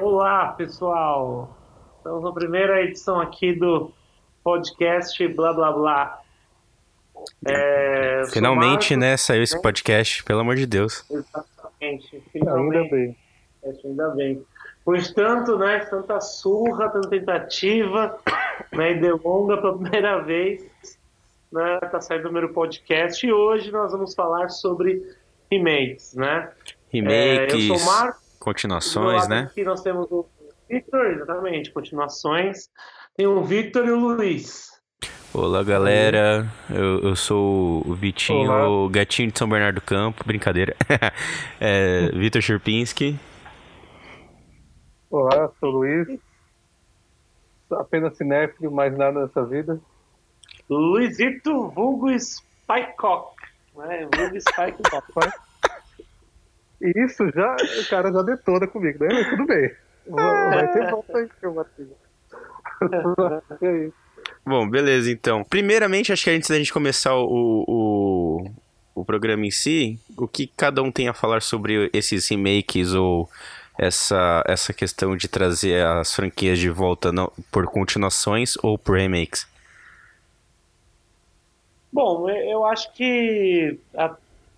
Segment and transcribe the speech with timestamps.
[0.00, 1.56] Olá, pessoal.
[1.96, 3.90] Estamos na primeira edição aqui do
[4.42, 6.20] podcast Blá Blá Blá.
[7.46, 11.02] É, Finalmente, né, saiu esse podcast, pelo amor de Deus.
[11.10, 12.22] Exatamente.
[12.30, 12.76] Finalmente.
[12.76, 13.16] Ainda bem.
[13.84, 14.46] Ainda bem.
[14.84, 18.18] Pois tanto, né, tanta surra, tanta tentativa,
[18.70, 20.70] né, e delonga pela primeira vez,
[21.50, 25.02] né, tá saindo o primeiro podcast, e hoje nós vamos falar sobre
[25.50, 26.50] remakes, né?
[26.94, 29.48] Remakes, é, eu sou Marco, continuações, né?
[29.50, 30.24] Aqui nós temos o
[30.70, 32.68] Victor, exatamente, continuações.
[33.16, 34.70] Tem o Victor e o Luiz.
[35.32, 36.46] Olá, galera.
[36.70, 38.68] Eu, eu sou o Vitinho, Olá.
[38.68, 40.22] o gatinho de São Bernardo do Campo.
[40.24, 40.76] Brincadeira.
[41.60, 42.40] é, Vitor.
[45.10, 46.20] Olá, sou o Luiz.
[47.72, 49.80] Apenas cinéfilo, mais nada nessa vida.
[50.70, 53.34] Luizito Vulgo Spycock.
[53.74, 54.08] Né?
[54.14, 55.43] Vulgo Spycock.
[56.84, 59.08] Isso já, o cara já detona comigo, né?
[59.10, 59.72] Mas tudo bem.
[60.06, 61.88] Vai ter volta aí, Matheus.
[63.62, 64.04] é isso.
[64.44, 65.42] Bom, beleza, então.
[65.44, 68.50] Primeiramente, acho que antes da gente começar o, o,
[68.94, 73.28] o programa em si, o que cada um tem a falar sobre esses remakes ou
[73.78, 79.46] essa, essa questão de trazer as franquias de volta não, por continuações ou por remakes?
[81.90, 84.14] Bom, eu acho que a,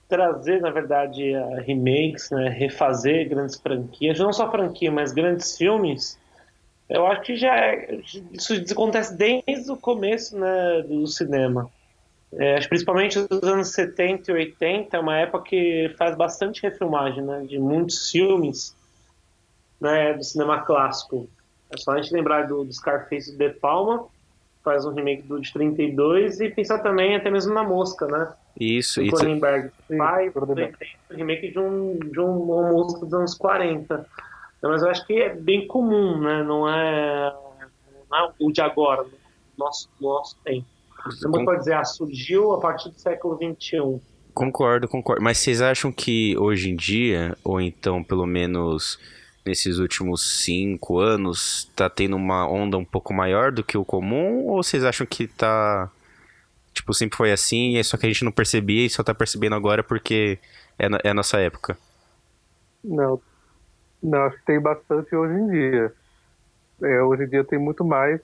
[0.09, 1.33] trazer, na verdade,
[1.65, 6.19] remakes, né, refazer grandes franquias, não só franquia, mas grandes filmes,
[6.89, 8.01] eu acho que já é,
[8.33, 11.69] isso acontece desde o começo né, do cinema.
[12.33, 17.45] É, principalmente nos anos 70 e 80, é uma época que faz bastante refilmagem né,
[17.49, 18.77] de muitos filmes
[19.81, 21.29] né, do cinema clássico.
[21.71, 24.07] É só a gente lembrar do, do Scarface de Palma,
[24.63, 28.33] faz um remake do de 32 e pensar também até mesmo na Mosca, né?
[28.59, 29.17] Isso, isso.
[29.17, 29.71] Cronenberg.
[29.99, 30.33] Pai,
[31.11, 34.07] remake de um, de um, uma música dos anos 40.
[34.63, 36.43] Mas eu acho que é bem comum, né?
[36.43, 37.33] Não é,
[38.11, 39.11] não é o de agora, no
[39.57, 40.67] nosso, nosso tempo.
[41.23, 44.01] Como pode dizer, ah, surgiu a partir do século XXI.
[44.35, 45.23] Concordo, concordo.
[45.23, 48.99] Mas vocês acham que hoje em dia, ou então pelo menos
[49.47, 54.47] nesses últimos cinco anos, tá tendo uma onda um pouco maior do que o comum?
[54.47, 55.91] Ou vocês acham que tá.
[56.77, 59.55] Tipo, sempre foi assim, é só que a gente não percebia e só tá percebendo
[59.55, 60.39] agora porque
[60.79, 61.77] é, é a nossa época?
[62.85, 63.19] Não,
[64.03, 65.93] não, acho que tem bastante hoje em dia.
[66.83, 68.21] É, hoje em dia tem muito mais.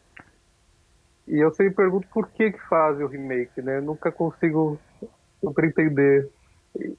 [1.26, 3.78] E eu sempre pergunto por que que fazem o remake, né?
[3.78, 4.78] Eu nunca consigo
[5.40, 6.28] compreender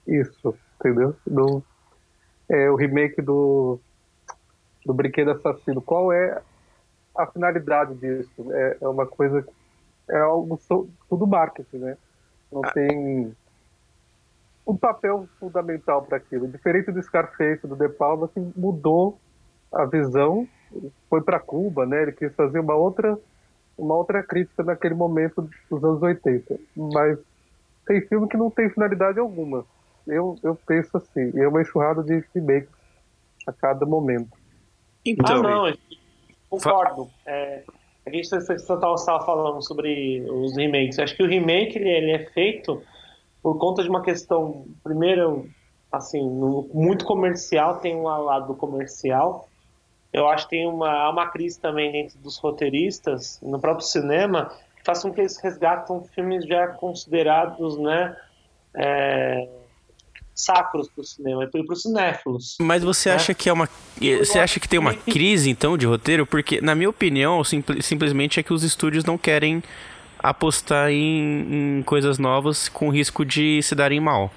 [0.08, 1.16] isso, entendeu?
[1.26, 1.64] Do,
[2.50, 3.80] é, o remake do,
[4.84, 5.84] do Brinquedo Assassino.
[5.84, 6.42] Qual é
[7.16, 8.52] a finalidade disso?
[8.52, 9.46] É, é uma coisa...
[10.10, 10.60] É algo...
[11.10, 11.98] Tudo marketing, né?
[12.52, 12.72] Não ah.
[12.72, 13.36] tem
[14.66, 16.48] um papel fundamental para aquilo.
[16.48, 19.18] Diferente do Scarface, do De Palma, que mudou
[19.72, 20.48] a visão,
[21.10, 22.04] foi para Cuba, né?
[22.04, 23.18] Ele quis fazer uma outra,
[23.78, 26.60] uma outra crítica naquele momento dos anos 80.
[26.76, 27.20] Mas
[27.86, 29.66] tem filme que não tem finalidade alguma.
[30.08, 32.70] Eu, eu penso assim, é uma enxurrada de remakes
[33.48, 34.38] a cada momento.
[35.06, 35.78] Então, ah, não,
[36.50, 37.10] concordo.
[37.26, 37.64] É,
[38.06, 41.00] a gente estava falando sobre os remakes.
[41.00, 42.82] Acho que o remake ele, ele é feito
[43.42, 45.50] por conta de uma questão, primeiro,
[45.92, 49.48] assim, no, muito comercial, tem um lado comercial.
[50.12, 54.84] Eu acho que tem uma, uma crise também dentro dos roteiristas, no próprio cinema, que
[54.86, 58.16] faz com que eles resgatam filmes já considerados, né,
[58.76, 59.50] é,
[60.36, 62.58] sacros para o cinema e para os cinéfilos.
[62.60, 63.16] Mas você né?
[63.16, 63.70] acha que é uma,
[64.20, 66.26] você acha que tem uma crise então de roteiro?
[66.26, 67.42] Porque na minha opinião,
[67.82, 69.64] simplesmente é que os estúdios não querem
[70.20, 74.32] apostar em, em coisas novas com risco de se darem mal.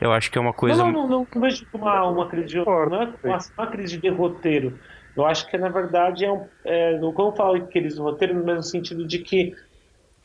[0.00, 0.82] Eu acho que é uma coisa.
[0.82, 4.08] Não, não, não, não vejo uma, uma crise de não é uma, uma crise de
[4.08, 4.78] roteiro.
[5.16, 6.46] Eu acho que na verdade é um.
[6.64, 9.54] É, como eu falo crise de roteiro, no mesmo sentido de que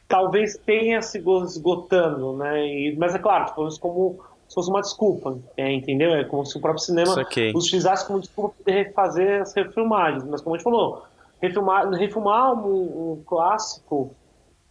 [0.07, 2.65] talvez tenha se esgotando, né?
[2.65, 6.13] E, mas é claro, falamos como se fosse uma desculpa, é, entendeu?
[6.13, 7.15] É como se o próprio cinema
[7.53, 10.23] utilizasse como desculpa para refazer as refilmagens.
[10.23, 11.03] Mas como a gente falou,
[11.41, 14.15] refilmar, refilmar um, um clássico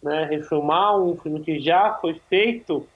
[0.02, 2.87] né, refilmar um filme que já foi feito,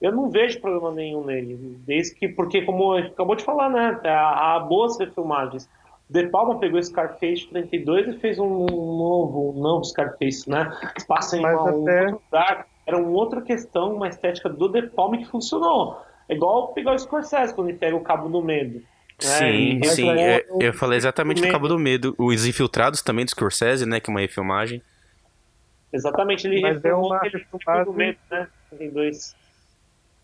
[0.00, 1.78] eu não vejo problema nenhum nele.
[1.84, 5.68] Desde que, porque, como acabou de falar, né, há, há boas refilmagens.
[6.08, 10.72] De Palma pegou Scarface 32 e fez um novo, um novo Scarface, né?
[11.06, 11.60] Passa em uma, até...
[11.60, 12.66] um outro lugar.
[12.84, 15.98] Era uma outra questão, uma estética do De Palma que funcionou.
[16.30, 18.78] É igual pegar o Scorsese quando ele pega o Cabo do Medo.
[18.78, 18.82] Né?
[19.18, 20.10] Sim, sim.
[20.10, 22.14] É, eu falei exatamente do, do Cabo do Medo.
[22.16, 23.98] Os Infiltrados também do Scorsese, né?
[23.98, 24.80] Que é uma refilmagem.
[25.92, 28.16] Exatamente, ele Mas é uma refilmagem...
[28.30, 28.46] né?
[28.78, 29.34] Tem dois.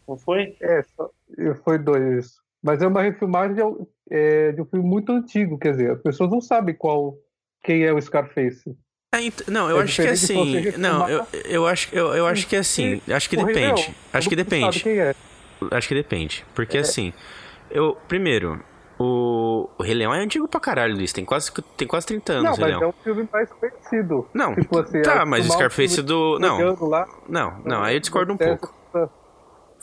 [0.06, 0.56] Não foi?
[0.60, 1.10] É, só...
[1.64, 2.36] foi dois.
[2.62, 3.62] Mas é uma refilmagem de,
[4.10, 7.18] é, de um filme muito antigo, quer dizer, as pessoas não sabem qual
[7.64, 8.76] quem é o Scarface.
[9.12, 10.72] É, não, eu é acho que é assim.
[10.78, 13.02] Não, eu, eu, acho, eu, eu acho que é assim.
[13.08, 13.92] Acho que depende.
[14.12, 14.84] Acho que depende.
[15.70, 15.76] É.
[15.76, 16.44] Acho que depende.
[16.54, 16.80] Porque é.
[16.80, 17.12] assim,
[17.70, 17.96] eu.
[18.08, 18.60] Primeiro,
[18.98, 21.12] o, o Rei Leão é antigo pra caralho, Luiz.
[21.12, 22.44] Tem quase, tem quase 30 anos.
[22.44, 24.26] Não, mas é um filme mais conhecido.
[24.32, 26.38] Não, tipo assim, tá, mas o Scarface do.
[26.38, 26.58] Não,
[27.28, 28.74] não, não, aí eu discordo um pouco.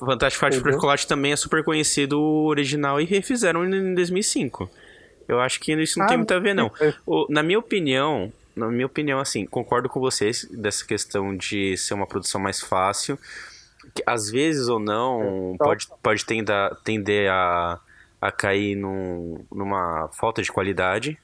[0.02, 4.70] O Fantástico Fácil de Chocolate também é super conhecido, o original, e refizeram em 2005.
[5.28, 6.70] Eu acho que isso não ah, tem muito a ver, não.
[7.06, 11.94] O, na minha opinião, na minha opinião, assim, concordo com vocês dessa questão de ser
[11.94, 13.18] uma produção mais fácil.
[14.06, 17.80] Às vezes ou não, é, pode, pode tender, tender a,
[18.19, 21.18] a cair num, numa falta de qualidade.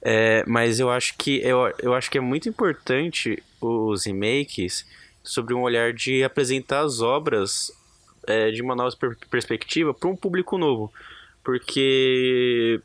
[0.00, 4.86] É, mas eu acho que eu, eu acho que é muito importante os remakes
[5.22, 7.72] sobre um olhar de apresentar as obras
[8.26, 10.92] é, de uma nova per perspectiva para um público novo.
[11.42, 12.80] Porque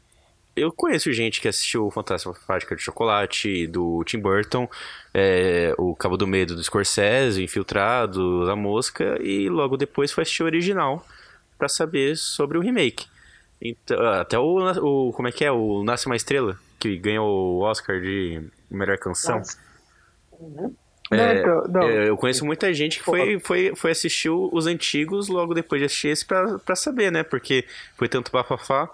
[0.56, 4.70] eu conheço gente que assistiu Fantástico Fábrica de Chocolate, do Tim Burton,
[5.14, 10.44] é, o Cabo do Medo do Scorsese, Infiltrado, A Mosca, e logo depois foi assistir
[10.44, 11.06] o original
[11.58, 13.08] para saber sobre o remake.
[13.62, 15.14] Então, até o, o.
[15.14, 15.52] Como é que é?
[15.52, 19.42] O Nasce uma Estrela, que ganhou o Oscar de melhor canção.
[20.34, 20.76] Uhum.
[21.12, 21.82] É, não, não.
[21.84, 25.86] É, eu conheço muita gente que foi, foi, foi assistir os antigos logo depois de
[25.86, 27.24] assistir esse pra, pra saber, né?
[27.24, 27.66] Porque
[27.96, 28.90] foi tanto bafafá.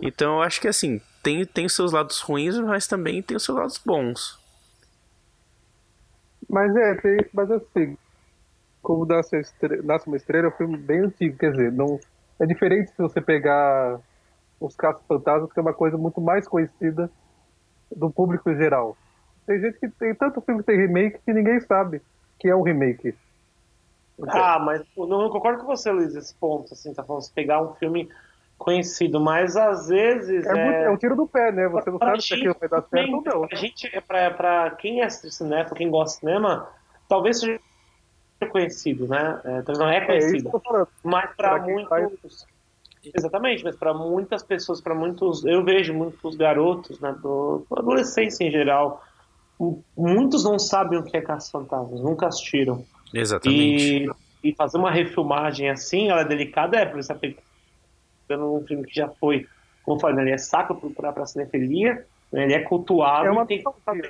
[0.00, 3.44] Então eu acho que assim, tem, tem os seus lados ruins, mas também tem os
[3.44, 4.40] seus lados bons.
[6.48, 7.96] Mas é, tem, mas assim,
[8.82, 12.00] como Nasce, Estrela, Nasce uma Estrela é um filme bem antigo, quer dizer, não,
[12.38, 14.00] é diferente se você pegar
[14.60, 17.10] os Casos Fantasmas, que é uma coisa muito mais conhecida
[17.94, 18.96] do público em geral.
[19.46, 22.00] Tem gente que tem tanto filme que tem remake que ninguém sabe
[22.38, 23.14] que é um remake.
[24.28, 26.72] Ah, mas não, não concordo com você, Luiz, esse ponto.
[26.72, 28.08] Assim, tá falando, se pegar um filme
[28.62, 30.46] conhecido, mas às vezes.
[30.46, 30.64] É, é...
[30.64, 31.68] Muito, é um tiro do pé, né?
[31.68, 33.44] Você não sabe se aquilo vai dar certo ou não.
[33.50, 36.68] A gente, é pra, pra quem é cinema, quem gosta de cinema,
[37.08, 37.60] talvez seja
[38.50, 39.40] conhecido, né?
[39.44, 40.48] É, não é, é conhecido.
[40.48, 41.88] É mas para muitos.
[41.88, 42.52] Faz...
[43.14, 45.44] Exatamente, mas para muitas pessoas, para muitos.
[45.44, 47.14] Eu vejo muitos garotos, né?
[47.20, 49.02] Do, adolescência em geral.
[49.96, 52.84] Muitos não sabem o que é Caça Fantasmas, nunca assistiram.
[53.12, 54.06] Exatamente.
[54.42, 57.14] E, e fazer uma refilmagem assim, ela é delicada, é, porque você
[58.32, 59.46] pegando um filme que já foi,
[59.82, 63.26] como eu falei, né, ele é sacro para a cinefilia, né, ele é cultuado.
[63.26, 63.62] É uma tem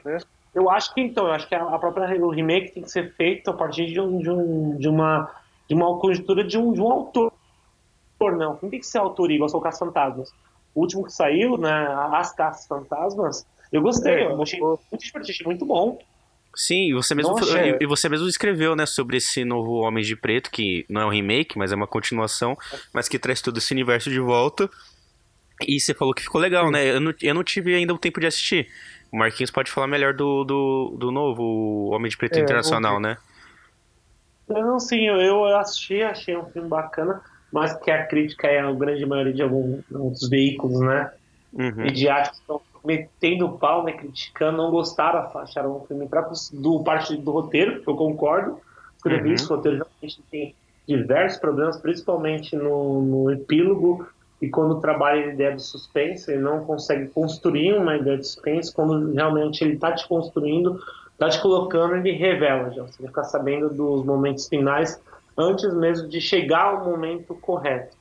[0.05, 0.19] né?
[0.55, 3.51] Eu acho que então, eu acho que a própria o remake tem que ser feito
[3.51, 5.31] a partir de, um, de, um, de uma
[5.67, 7.33] de uma conjuntura de um, de um autor,
[8.21, 8.59] não.
[8.61, 10.31] Não tem que ser autor igual são Caça Fantasmas.
[10.75, 11.73] O último que saiu, né,
[12.13, 15.99] As Caças Fantasmas, eu gostei, é, eu achei muito divertido, muito bom.
[16.55, 20.15] Sim, e você mesmo Nossa, e você mesmo escreveu, né, sobre esse novo Homem de
[20.15, 22.57] Preto, que não é um remake, mas é uma continuação,
[22.93, 24.69] mas que traz todo esse universo de volta.
[25.67, 26.91] E você falou que ficou legal, né?
[26.91, 28.69] Eu não, eu não tive ainda o tempo de assistir.
[29.11, 33.17] O Marquinhos pode falar melhor do, do, do novo Homem de Preto é, Internacional, né?
[34.49, 37.23] Não, sim, eu assisti, achei um filme bacana,
[37.53, 41.11] mas que a crítica é a grande maioria de alguns veículos, né?
[41.53, 41.77] Uhum.
[41.77, 47.31] Midiáticos estão metendo pau, né, criticando, não gostaram, acharam um filme fraco do parte do
[47.31, 48.59] roteiro, que eu concordo.
[48.97, 49.35] Escrevi uhum.
[49.35, 50.55] isso, o roteiro realmente tem
[50.87, 54.07] diversos problemas, principalmente no, no epílogo
[54.43, 58.75] e quando trabalha em ideia de suspense, ele não consegue construir uma ideia de suspense,
[58.75, 60.81] quando realmente ele está te construindo,
[61.13, 62.83] está te colocando, ele revela, já.
[62.83, 65.01] você vai ficar sabendo dos momentos finais
[65.39, 67.97] antes mesmo de chegar ao momento correto.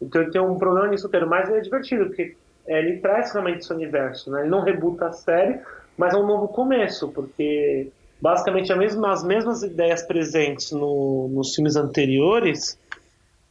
[0.00, 2.34] Então ele tem um problema nisso, mas ele é divertido, porque
[2.66, 4.40] ele traz realmente esse universo, né?
[4.40, 5.60] Ele não rebuta a série,
[5.96, 7.90] mas é um novo começo, porque
[8.20, 12.78] basicamente mesma, as mesmas ideias presentes no, nos filmes anteriores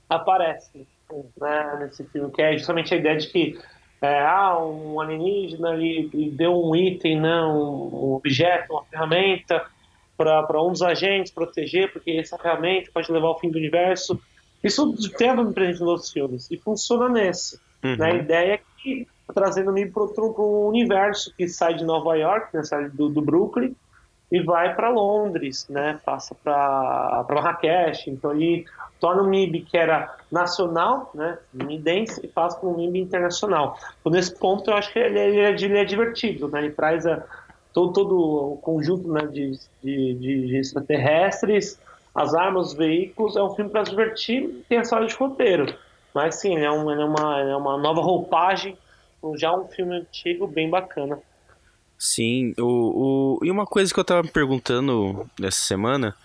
[0.10, 0.88] aparecem
[1.40, 3.60] né, nesse filme, que é justamente a ideia de que
[4.02, 9.64] é, ah, um alienígena ele, deu um item, né, um, objeto, uma ferramenta
[10.18, 14.20] para um dos agentes proteger, porque essa ferramenta pode levar ao fim do universo.
[14.64, 17.60] Isso tem a presente nos outros filmes e funciona nesse.
[17.84, 17.96] Uhum.
[17.96, 18.12] Né?
[18.12, 18.64] A ideia é que
[19.34, 23.76] trazendo me para um universo que sai de Nova York, né, sai do, do Brooklyn
[24.32, 28.66] e vai para Londres, né, passa para Marrakech, então ele
[29.00, 33.78] torna o MIB que era nacional, né, estadunidense, e passa para um MIB internacional.
[34.00, 37.06] Então, nesse ponto eu acho que ele, ele, é, ele é, divertido, né, ele traz
[37.06, 37.24] a,
[37.74, 38.18] todo, todo
[38.54, 41.80] o conjunto né, de, de, de extraterrestres,
[42.14, 45.74] as armas, os veículos, é um filme para se divertir, tem a história de roteiro.
[46.14, 48.78] Mas sim, é, um, é, uma, é uma nova roupagem,
[49.36, 51.20] já um filme antigo bem bacana.
[51.98, 56.16] Sim, o, o, e uma coisa que eu tava me perguntando nessa semana,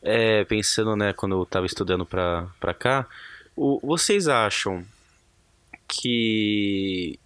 [0.00, 3.06] é, pensando, né, quando eu tava estudando pra, pra cá,
[3.56, 4.84] o, vocês acham
[5.88, 7.18] que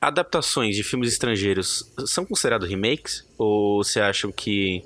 [0.00, 3.26] adaptações de filmes estrangeiros são considerados remakes?
[3.38, 4.84] Ou você acham que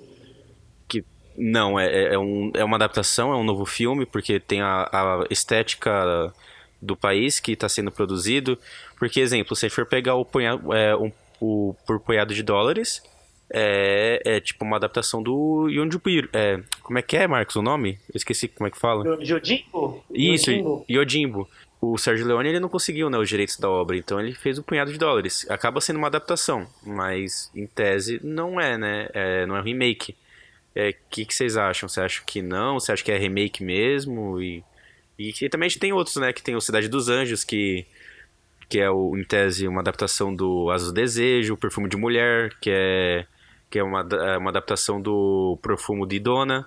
[1.39, 4.89] não, é, é, é um, é uma adaptação, é um novo filme, porque tem a,
[4.93, 6.33] a estética
[6.81, 8.59] do país que está sendo produzido?
[8.99, 13.03] Porque, exemplo, se for pegar o, punhado, é, um, o Por Punhado de Dólares,
[13.51, 16.29] é, é tipo uma adaptação do Yonjibiro.
[16.33, 17.99] É, como é que é, Marcos, o nome?
[18.13, 19.05] Eu esqueci como é que fala.
[19.23, 20.05] Yojimbo?
[20.11, 20.85] Isso, Yojimbo.
[20.89, 21.49] Yojimbo
[21.81, 24.63] o Sérgio Leone ele não conseguiu né, os direitos da obra, então ele fez um
[24.63, 25.47] punhado de dólares.
[25.49, 29.09] Acaba sendo uma adaptação, mas em tese não é, né?
[29.13, 30.17] É, não é um remake.
[30.75, 31.89] O é, que, que vocês acham?
[31.89, 32.79] Você acha que não?
[32.79, 34.41] Você acha que é remake mesmo?
[34.41, 34.65] E,
[35.19, 36.33] e, e também a gente tem outros, né?
[36.33, 37.87] Que tem o Cidade dos Anjos, que,
[38.69, 42.55] que é, o, em tese, uma adaptação do Asas do Desejo, o Perfume de Mulher,
[42.61, 43.27] que é,
[43.71, 46.67] que é uma, é uma adaptação do Perfume de Dona.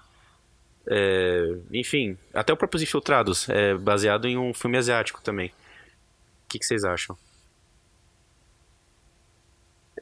[0.87, 5.49] É, enfim, até o próprio Infiltrados é baseado em um filme asiático também.
[5.49, 7.15] O que, que, vocês acham?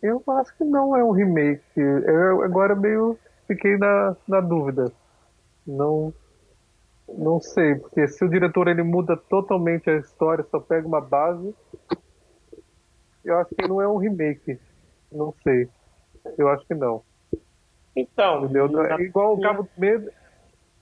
[0.02, 1.62] Eu acho que não é um remake.
[1.76, 4.92] Eu agora meio fiquei na, na dúvida.
[5.66, 6.14] Não
[7.08, 11.56] não sei, porque se o diretor ele muda totalmente a história, só pega uma base,
[13.26, 14.60] eu acho que não é um remake.
[15.12, 15.68] Não sei.
[16.38, 17.02] Eu acho que não.
[17.96, 18.84] Então, Entendeu?
[18.84, 20.12] É igual o Cabo do Medo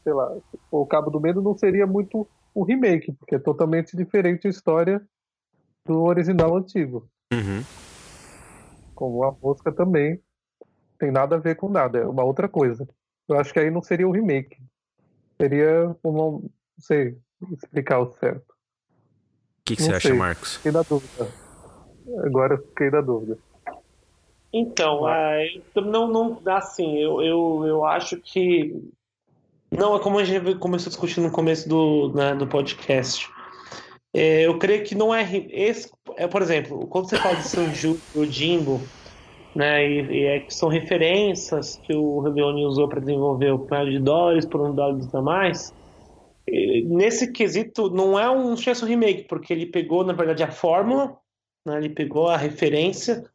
[0.07, 0.37] sei lá,
[0.71, 5.01] o Cabo do Medo não seria muito um remake, porque é totalmente diferente a história
[5.85, 7.09] do original antigo.
[7.33, 7.61] Uhum.
[8.95, 10.21] Como a música também
[10.97, 12.87] tem nada a ver com nada, é uma outra coisa.
[13.27, 14.57] Eu acho que aí não seria um remake.
[15.39, 16.39] Seria uma.
[16.39, 17.17] Não sei
[17.51, 18.51] explicar o certo.
[18.51, 20.55] O que, que você acha, Marcos?
[20.55, 21.27] Fiquei na dúvida.
[22.25, 23.37] Agora fiquei na dúvida.
[24.53, 28.73] Então, é, não, não, assim, eu, eu, eu acho que
[29.71, 33.29] não, é como a gente começou a discutir no começo do, né, do podcast.
[34.13, 36.27] É, eu creio que não é, esse, é.
[36.27, 38.81] Por exemplo, quando você fala de Sanju o Jimbo,
[39.57, 43.89] né, e, e é, que são referências que o Leone usou para desenvolver o Punhado
[43.89, 45.73] de Dólares por um dólar a mais.
[46.85, 51.17] Nesse quesito, não é um sucesso remake, porque ele pegou, na verdade, a fórmula,
[51.65, 53.25] né, ele pegou a referência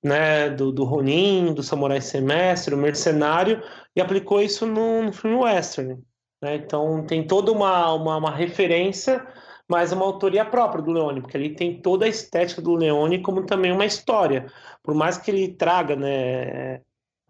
[0.00, 3.60] né, do, do Ronin, do Samurai Semestre, o Mercenário,
[3.96, 5.98] e aplicou isso no, no filme western.
[6.40, 6.54] Né?
[6.54, 9.26] Então tem toda uma, uma, uma, referência,
[9.72, 13.46] mas uma autoria própria do Leone, porque ali tem toda a estética do Leone, como
[13.46, 14.52] também uma história.
[14.82, 16.82] Por mais que ele traga, né,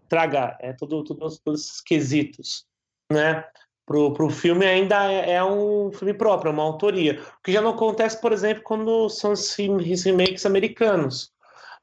[0.08, 2.66] traga é, todo, todos, todos esses quesitos,
[3.12, 3.44] né?
[3.86, 7.20] Pro, pro filme ainda é, é, um filme próprio, é uma autoria.
[7.38, 11.30] O que já não acontece, por exemplo, quando são os remakes americanos.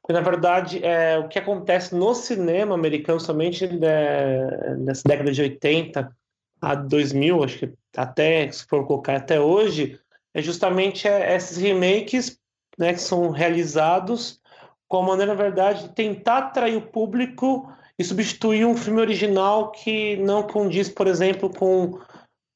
[0.02, 5.40] Porque, na verdade, é, o que acontece no cinema americano, somente né, nessa década de
[5.40, 6.14] 80
[6.60, 9.98] a 2000, acho que até, se for colocar até hoje,
[10.34, 12.38] é justamente é, esses remakes
[12.78, 14.40] né, que são realizados
[14.88, 19.70] com a maneira, na verdade, de tentar atrair o público e substituir um filme original
[19.70, 21.98] que não condiz, por exemplo, com,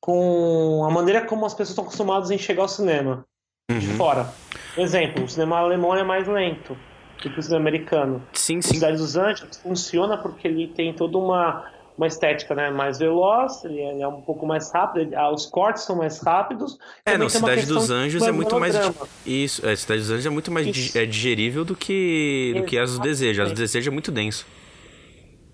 [0.00, 3.24] com a maneira como as pessoas estão acostumadas a enxergar o cinema
[3.70, 3.78] uhum.
[3.78, 4.32] de fora.
[4.76, 6.76] Exemplo, o cinema alemão é mais lento
[7.22, 8.26] do que o cinema americano.
[8.32, 8.74] Sim, sim.
[8.74, 13.80] Cidade dos Anjos funciona porque ele tem toda uma, uma estética né, mais veloz, ele
[13.80, 16.78] é, é um pouco mais rápido, ele, ah, os cortes são mais rápidos.
[17.06, 18.74] É, não, Cidade dos Anjos é muito mais.
[19.24, 22.98] Isso, é, Cidade dos Anjos é muito mais é digerível do que, do que As
[22.98, 23.42] do Desejo.
[23.42, 24.46] As do Desejo é muito denso.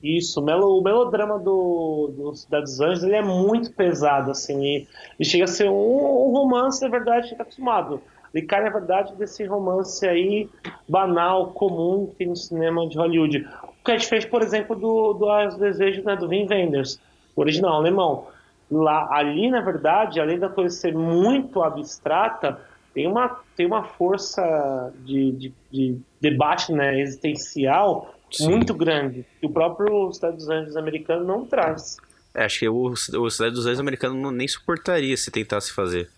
[0.02, 4.62] Isso, o, melo, o melodrama do, do Cidade dos Anjos ele é muito pesado, assim,
[4.62, 8.00] e, e chega a ser um, um romance, na verdade, a gente tá acostumado
[8.32, 10.48] ele cai, na verdade, desse romance aí
[10.88, 13.46] banal, comum que tem no cinema de Hollywood.
[13.80, 17.00] O que a gente fez, por exemplo, do, do Desejos né, do Wim Wenders,
[17.34, 18.26] original alemão.
[18.70, 22.60] Lá, ali, na verdade, além da coisa ser muito abstrata,
[22.94, 28.50] tem uma, tem uma força de, de, de debate né, existencial Sim.
[28.50, 31.96] muito grande, que o próprio Cidade dos Anjos americano não traz.
[32.34, 36.08] É, acho que o, o Cidade dos Anjos americano nem suportaria se tentasse fazer.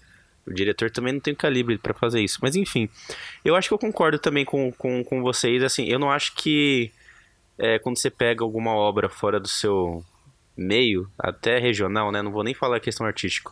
[0.46, 2.38] O diretor também não tem calibre para fazer isso.
[2.42, 2.88] Mas enfim,
[3.44, 5.62] eu acho que eu concordo também com, com, com vocês.
[5.62, 6.90] Assim, eu não acho que
[7.58, 10.04] é, quando você pega alguma obra fora do seu
[10.56, 12.22] meio, até regional, né?
[12.22, 13.50] Não vou nem falar questão artística.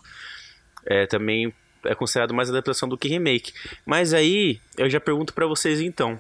[0.87, 1.53] É, também
[1.85, 3.53] é considerado mais adaptação do que remake.
[3.87, 6.19] Mas aí eu já pergunto para vocês então,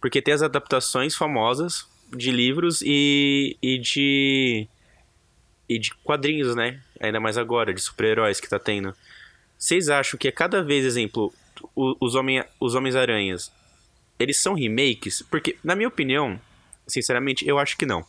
[0.00, 4.68] porque tem as adaptações famosas de livros e, e de
[5.68, 6.80] e de quadrinhos, né?
[6.98, 8.94] Ainda mais agora de super-heróis que tá tendo.
[9.58, 11.32] Vocês acham que a cada vez, exemplo,
[11.74, 13.52] os, homem, os Homens-Aranhas,
[14.18, 15.22] eles são remakes?
[15.30, 16.40] Porque, na minha opinião,
[16.88, 18.04] sinceramente, eu acho que não.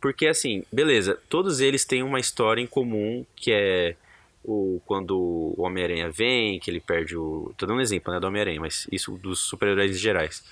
[0.00, 3.96] Porque, assim, beleza, todos eles têm uma história em comum que é
[4.42, 7.52] o, quando o Homem-Aranha vem, que ele perde o.
[7.56, 10.42] Tô dando um exemplo, né, do Homem-Aranha, mas isso dos super-heróis gerais.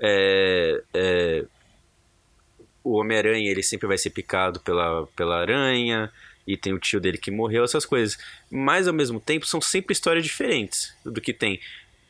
[0.00, 1.44] É, é,
[2.82, 6.10] o Homem-Aranha, ele sempre vai ser picado pela, pela aranha,
[6.46, 8.18] e tem o tio dele que morreu, essas coisas.
[8.50, 11.60] Mas, ao mesmo tempo, são sempre histórias diferentes do que tem.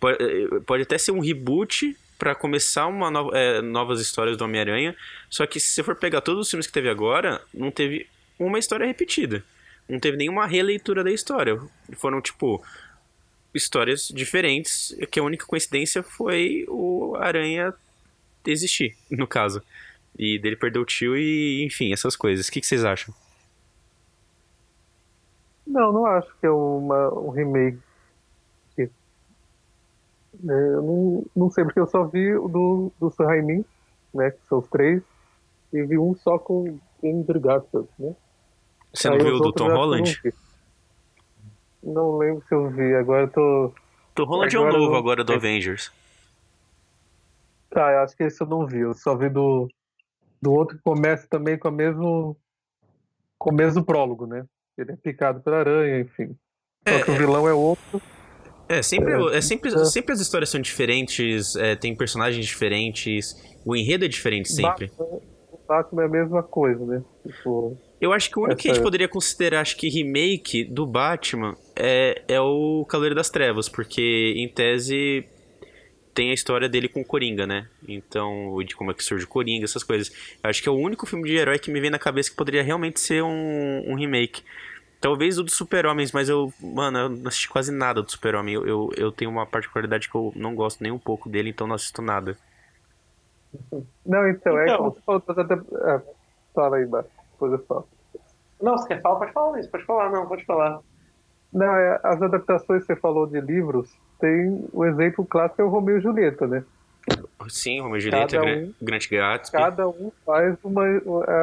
[0.00, 0.18] Pode,
[0.64, 4.96] pode até ser um reboot para começar uma no, é, novas histórias do Homem-Aranha,
[5.30, 8.08] só que se você for pegar todos os filmes que teve agora, não teve
[8.38, 9.44] uma história repetida
[9.88, 11.58] não teve nenhuma releitura da história.
[11.96, 12.62] Foram, tipo,
[13.54, 17.72] histórias diferentes, que a única coincidência foi o Aranha
[18.46, 19.62] existir, no caso.
[20.18, 22.48] E dele perder o tio e, enfim, essas coisas.
[22.48, 23.14] O que, que vocês acham?
[25.66, 27.78] Não, não acho que é uma, um remake.
[30.46, 33.64] É, eu não, não sei, porque eu só vi o do, do Raimi,
[34.14, 35.02] né, que são os três,
[35.72, 38.14] e vi um só com Andrew Garfield, né?
[38.92, 40.20] Você não viu o do Tom Holland?
[41.82, 43.72] Não, não, lembro se eu vi, agora eu tô.
[44.14, 44.98] Tom Holland agora é o novo eu...
[44.98, 45.92] agora do Avengers.
[47.70, 49.68] Tá, eu acho que esse eu não vi, eu só vi do,
[50.40, 52.36] do outro que começa também com o mesmo.
[53.38, 54.46] com o mesmo prólogo, né?
[54.76, 56.36] Ele é picado pela aranha, enfim.
[56.88, 57.18] Só é, que o é.
[57.18, 58.00] vilão é outro.
[58.68, 59.84] É, sempre, é, é sempre, é.
[59.84, 63.34] sempre as histórias são diferentes, é, tem personagens diferentes,
[63.64, 64.86] o enredo é diferente sempre.
[64.86, 65.20] Batman,
[65.50, 67.02] o Batman é a mesma coisa, né?
[67.26, 70.86] Tipo, eu acho que o único que a gente poderia considerar, acho que remake do
[70.86, 75.26] Batman é, é o Cavaleiro das Trevas, porque em tese
[76.14, 77.68] tem a história dele com o Coringa, né?
[77.88, 80.10] Então, de como é que surge o Coringa, essas coisas.
[80.42, 82.36] Eu acho que é o único filme de herói que me vem na cabeça que
[82.36, 84.42] poderia realmente ser um, um remake.
[85.00, 88.54] Talvez o dos Super-Homens, mas eu, mano, eu não assisti quase nada do Super-Homem.
[88.54, 91.66] Eu, eu, eu, tenho uma particularidade que eu não gosto nem um pouco dele, então
[91.66, 92.36] não assisto nada.
[94.04, 94.74] Não, então, então...
[94.74, 95.22] é como você falou,
[95.86, 96.02] é,
[96.54, 97.88] fala aí embaixo depois eu falo.
[98.60, 99.18] Não, você quer falar?
[99.18, 100.80] Pode falar isso, pode falar, não, pode falar.
[101.52, 103.88] Não, é, as adaptações que você falou de livros,
[104.20, 106.64] tem o exemplo clássico é o Romeu e Julieta, né?
[107.48, 109.56] Sim, Romeu e Julieta, um, Grande Gatsby.
[109.56, 110.84] Cada um faz uma,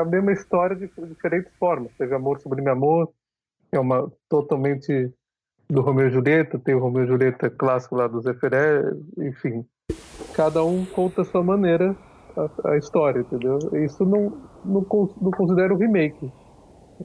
[0.01, 1.91] a mesma história de, de diferentes formas.
[1.97, 3.11] Teve Amor Sublime Amor,
[3.77, 5.11] é uma totalmente
[5.69, 8.81] do Romeu e Julieta, tem o Romeu e Julieta clássico lá do Zeferé,
[9.17, 9.65] enfim.
[10.33, 11.95] Cada um conta a sua maneira
[12.37, 13.57] a, a história, entendeu?
[13.83, 14.85] Isso não, não,
[15.21, 16.31] não considero remake.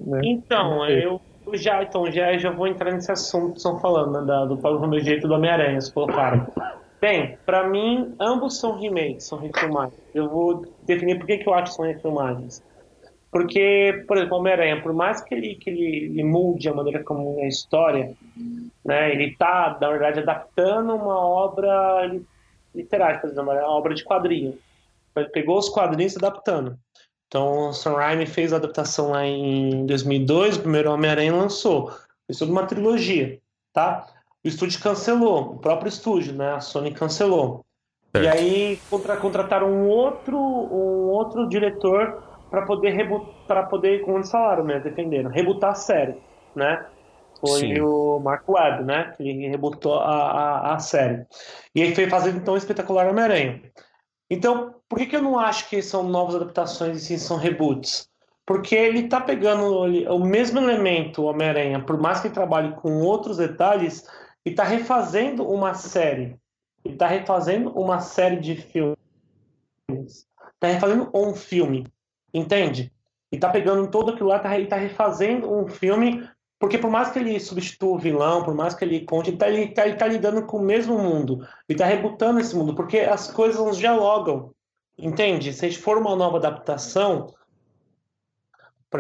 [0.07, 0.21] Né?
[0.25, 1.21] Então, eu
[1.55, 4.79] já, então já, já vou entrar nesse assunto que estão falando, né, da, do Paulo
[4.79, 6.47] Romeu Jeito do Homem-Aranha, se colocaram.
[7.01, 9.99] Bem, para mim, ambos são remakes, são refilmagens.
[10.15, 12.63] Eu vou definir por que, que eu acho que são refilmagens.
[13.31, 17.39] Porque, por exemplo, Homem-Aranha, por mais que ele, que ele, ele mude a maneira como
[17.39, 18.13] é a história,
[18.85, 22.11] né, ele está, na verdade, adaptando uma obra
[22.75, 24.59] literária, por exemplo, uma obra de quadrinho.
[25.15, 26.77] Ele pegou os quadrinhos e adaptando.
[27.29, 31.93] Então, o Sam Raimi fez a adaptação lá em 2002, o primeiro Homem-Aranha lançou.
[32.27, 33.39] Fez toda uma trilogia,
[33.73, 34.09] tá?
[34.45, 36.55] O estúdio cancelou, o próprio estúdio, né?
[36.55, 37.65] A Sony cancelou.
[38.15, 43.09] E aí contra, contrataram um outro, um outro diretor para poder
[43.47, 44.81] para poder, como eles falaram, né?
[44.81, 46.17] Defenderam, rebutar a série,
[46.55, 46.87] né?
[47.41, 47.81] Foi Sim.
[47.81, 49.15] o Mark Webb, né?
[49.17, 51.25] Que ele rebutou a, a, a série.
[51.75, 53.63] E aí foi fazendo então o espetacular Homem-Aranha.
[54.29, 58.09] Então, por que, que eu não acho que são novas adaptações e sim são reboots?
[58.45, 63.37] Porque ele está pegando o mesmo elemento, Homem-Aranha, por mais que ele trabalhe com outros
[63.37, 64.07] detalhes,
[64.45, 66.37] e está refazendo uma série.
[66.85, 68.97] Ele está refazendo uma série de filmes.
[70.55, 71.87] Está refazendo um filme.
[72.33, 72.93] Entende?
[73.33, 76.29] E está pegando todo aquilo lá tá, e está refazendo um filme
[76.61, 79.49] porque por mais que ele substitua o vilão, por mais que ele conte, ele está
[79.49, 81.41] ele tá, ele tá lidando com o mesmo mundo.
[81.67, 84.53] Ele está rebutando esse mundo, porque as coisas não dialogam.
[84.99, 85.55] Entende?
[85.55, 87.33] Se for uma nova adaptação,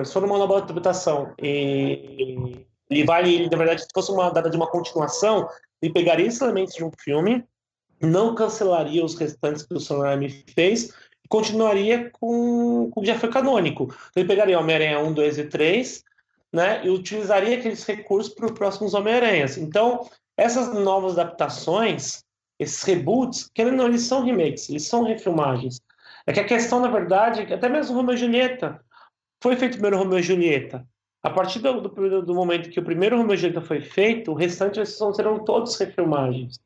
[0.02, 4.56] se for uma nova adaptação e ele vai, na verdade, se fosse uma data de
[4.56, 5.46] uma continuação,
[5.82, 7.44] ele pegaria esses elementos de um filme,
[8.00, 10.94] não cancelaria os restantes que o Sam Raimi fez
[11.30, 13.84] continuaria com, com o que já foi canônico.
[13.84, 16.04] Então, ele pegaria Homem-Aranha 1, 2 e 3,
[16.52, 19.56] né, e utilizaria aqueles recursos para os próximos Homem-Aranhas.
[19.56, 22.24] Então, essas novas adaptações,
[22.58, 25.80] esses reboots, querendo ou não, eles são remakes, eles são refilmagens.
[26.26, 28.80] É que a questão, na verdade, até mesmo Romeo e Julieta,
[29.40, 30.84] foi feito primeiro Romeo e Julieta.
[31.22, 34.34] A partir do, do, do, momento que o primeiro Romeo e Julieta foi feito, o
[34.34, 36.58] restante serão todos refilmagens.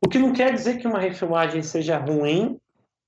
[0.00, 2.60] O que não quer dizer que uma refilmagem seja ruim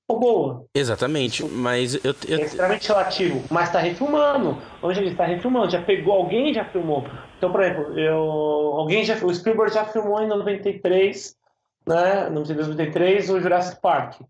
[0.08, 0.64] ou boa.
[0.74, 2.38] Exatamente, mas eu, eu...
[2.38, 4.56] É extremamente relativo, mas está refilmando.
[4.82, 7.04] Onde ele está refilmando, já pegou, alguém já filmou.
[7.36, 11.36] Então, por exemplo, eu, alguém já, o Spielberg já filmou em 93,
[11.86, 14.20] né, 93, o Jurassic Park.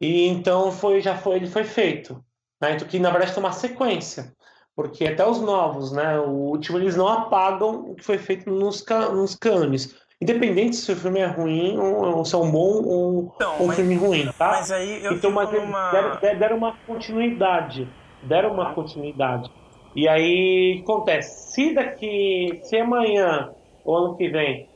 [0.00, 2.24] E então foi, já foi, ele foi feito.
[2.60, 4.32] Né, então, que na verdade tem uma sequência.
[4.76, 6.18] Porque até os novos, né?
[6.18, 9.94] O último, eles não apagam o que foi feito nos, nos cânones.
[10.22, 13.76] Independente se o filme é ruim, ou, se é um bom ou então, um mas,
[13.76, 14.48] filme ruim, tá?
[14.48, 15.90] Mas aí eu então, mas uma...
[15.90, 17.88] deram, deram uma continuidade.
[18.22, 19.50] Deram uma continuidade.
[19.96, 23.50] E aí acontece, se daqui, se amanhã
[23.82, 24.68] ou ano que vem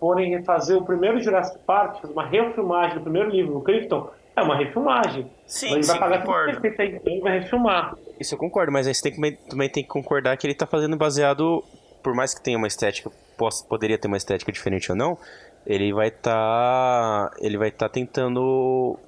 [0.00, 4.56] forem refazer o primeiro Jurassic Park, uma refilmagem do primeiro livro, o Krypton, é uma
[4.56, 5.30] refilmagem.
[5.46, 6.60] Sim, ele vai pagar concordo.
[6.60, 7.94] tudo aí, ele vai refilmar.
[8.18, 10.66] Isso eu concordo, mas aí você tem que, também tem que concordar que ele está
[10.66, 11.62] fazendo baseado,
[12.02, 15.18] por mais que tenha uma estética, possa, poderia ter uma estética diferente ou não,
[15.66, 18.98] ele vai estar, tá, ele vai estar tá tentando,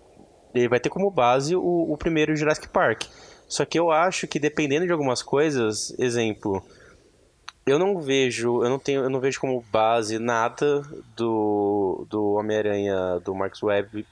[0.55, 3.05] ele vai ter como base o, o primeiro Jurassic Park.
[3.47, 6.62] Só que eu acho que dependendo de algumas coisas, exemplo,
[7.67, 10.83] eu não vejo, eu não tenho, eu não vejo como base nada
[11.17, 14.07] do do Homem-Aranha do Marcus Webb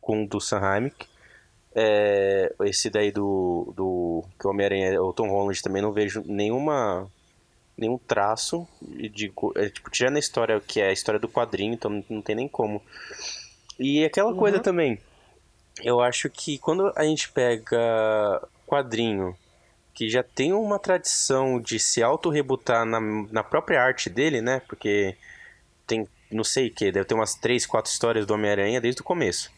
[0.00, 1.06] com do Sam Raimick.
[1.72, 7.08] É, esse daí do, do que o Homem-Aranha, o Tom Holland também não vejo nenhuma
[7.80, 11.90] nenhum traço de é, tipo tirando a história que é a história do quadrinho, então
[11.90, 12.82] não, não tem nem como.
[13.78, 14.36] E aquela uhum.
[14.36, 14.98] coisa também,
[15.82, 19.36] eu acho que quando a gente pega quadrinho
[19.94, 24.62] que já tem uma tradição de se auto-rebutar na, na própria arte dele, né?
[24.66, 25.16] Porque
[25.86, 29.04] tem, não sei o que, deve ter umas três, quatro histórias do Homem-Aranha desde o
[29.04, 29.50] começo.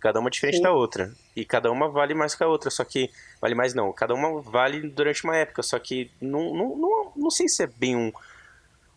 [0.00, 0.62] Cada uma diferente Sim.
[0.62, 1.12] da outra.
[1.34, 3.10] E cada uma vale mais que a outra, só que.
[3.40, 3.92] Vale mais não.
[3.92, 7.66] Cada uma vale durante uma época, só que não, não, não, não sei se é
[7.66, 8.12] bem um,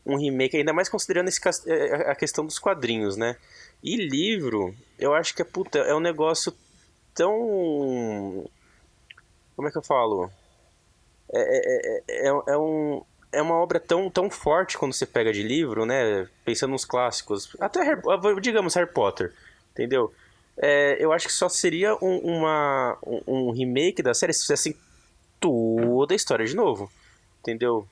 [0.06, 3.36] um remake, ainda mais considerando esse, é, é, a questão dos quadrinhos, né?
[3.84, 6.54] E livro, eu acho que é, puta, é um negócio
[7.14, 8.50] tão.
[9.56, 10.32] Como é que eu falo?
[11.34, 15.44] É, é, é, é, um, é uma obra tão, tão forte quando você pega de
[15.44, 16.28] livro, né?
[16.44, 17.56] Pensando nos clássicos.
[17.60, 17.98] Até,
[18.42, 19.34] digamos, Harry Potter,
[19.72, 20.14] entendeu?
[20.58, 24.76] É, eu acho que só seria um, uma, um, um, remake da série se fizessem
[25.40, 26.92] toda a história de novo,
[27.40, 27.88] entendeu?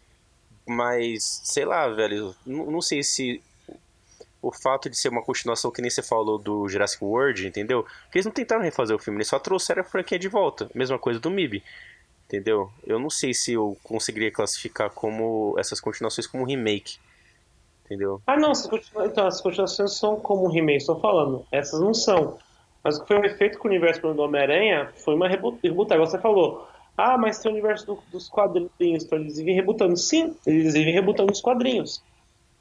[0.70, 3.42] Mas, sei lá, velho, não, sei se
[4.40, 7.82] o fato de ser uma continuação que nem você falou do Jurassic World, entendeu?
[8.04, 10.70] Porque eles não tentaram refazer o filme, eles só trouxeram a franquia de volta.
[10.76, 11.64] Mesma coisa do MIB,
[12.28, 12.70] entendeu?
[12.86, 17.00] Eu não sei se eu conseguiria classificar como essas continuações como remake,
[17.84, 18.22] entendeu?
[18.28, 18.54] Ah, não,
[19.04, 21.48] então, as continuações são como remake, estou falando.
[21.52, 22.38] Essas não são.
[22.84, 25.98] Mas o que foi feito com o universo do Homem-Aranha foi uma rebutar.
[25.98, 26.68] Você falou,
[27.00, 29.98] ah, mas tem o universo do, dos quadrinhos, então eles vivem rebutando.
[29.98, 32.02] Sim, eles vivem rebutando os quadrinhos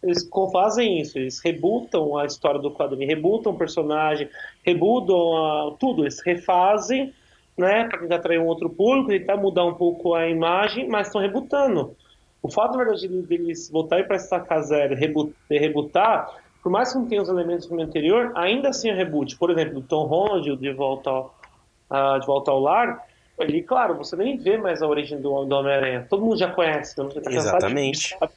[0.03, 4.29] eles fazem isso, eles rebutam a história do quadrinho, rebutam o personagem,
[4.65, 7.13] rebutam a, tudo, eles refazem,
[7.57, 11.21] né, para tentar atrair um outro público, tentar mudar um pouco a imagem, mas estão
[11.21, 11.97] rebutando.
[12.41, 17.07] O fato, na verdade, deles voltarem para estacar zero e rebutar, por mais que não
[17.07, 19.37] tenha os elementos do filme anterior, ainda assim é reboot.
[19.37, 21.35] Por exemplo, o Tom Holland, de volta ao,
[21.91, 23.05] uh, de volta ao lar,
[23.39, 26.07] ali, claro, você nem vê mais a origem do, do Homem-Aranha.
[26.09, 26.97] Todo mundo já conhece.
[26.97, 28.17] Tá Exatamente.
[28.21, 28.29] De,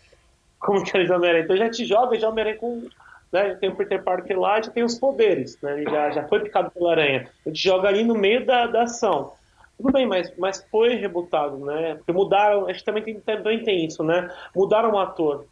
[0.59, 1.43] como que é o Homem-Aranha.
[1.43, 2.87] Então já te joga, já o Homem-Aranha com.
[3.31, 6.27] Né, já tem o Peter Parker lá, já tem os poderes, né, ele já, já
[6.27, 7.29] foi picado pela aranha.
[7.45, 9.31] Ele te joga ali no meio da, da ação.
[9.77, 11.95] Tudo bem, mas, mas foi rebutado, né?
[11.95, 14.29] Porque mudaram, acho que também tem, também tem isso, né?
[14.53, 15.45] Mudaram o ator.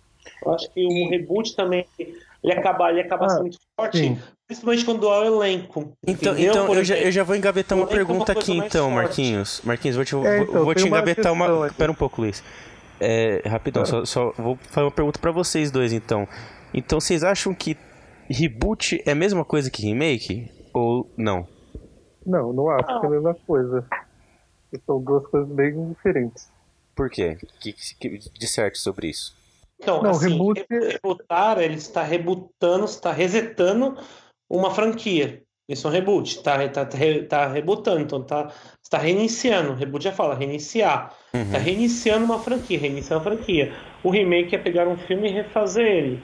[0.46, 4.20] Eu acho que o reboot também ele acaba, ele acaba ah, sendo muito forte, sim.
[4.50, 5.96] Principalmente quando há o elenco.
[6.06, 9.62] Então, então eu, já, eu já vou engavetar uma é pergunta aqui, então, Marquinhos.
[9.64, 11.54] Marquinhos, vou te, é, então, vou te engavetar uma.
[11.54, 11.68] uma...
[11.68, 12.44] Espera um pouco, Luiz.
[13.00, 16.28] É, rapidão, só, só, vou fazer uma pergunta para vocês dois então.
[16.74, 17.78] Então vocês acham que
[18.28, 20.52] reboot é a mesma coisa que remake?
[20.74, 21.48] Ou não?
[22.26, 23.86] Não, não acho que é a mesma coisa.
[24.86, 26.52] São duas coisas bem diferentes.
[26.96, 27.38] Por quê?
[27.60, 29.38] Que, que, disserte sobre isso.
[29.80, 30.66] Então, não, assim, reboot...
[30.70, 33.96] rebootar, ele está rebutando, está resetando
[34.50, 35.44] uma franquia.
[35.68, 36.98] Isso é um reboot, está tá, tá,
[37.30, 39.76] tá rebutando, então tá, está reiniciando.
[39.76, 41.16] Reboot já fala, reiniciar.
[41.32, 41.64] Está uhum.
[41.64, 43.72] reiniciando uma franquia, reiniciando a franquia.
[44.04, 46.24] O remake é pegar um filme e refazer ele.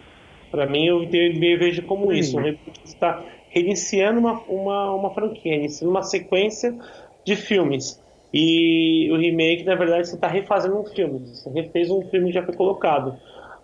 [0.49, 2.19] Para mim, eu, eu, vejo como Sim.
[2.19, 2.37] isso.
[2.37, 6.75] O reboot está reiniciando uma, uma, uma franquia, reiniciando uma sequência
[7.23, 8.01] de filmes.
[8.33, 11.19] E o remake, na verdade, você está refazendo um filme.
[11.19, 13.15] Você refez um filme que já foi colocado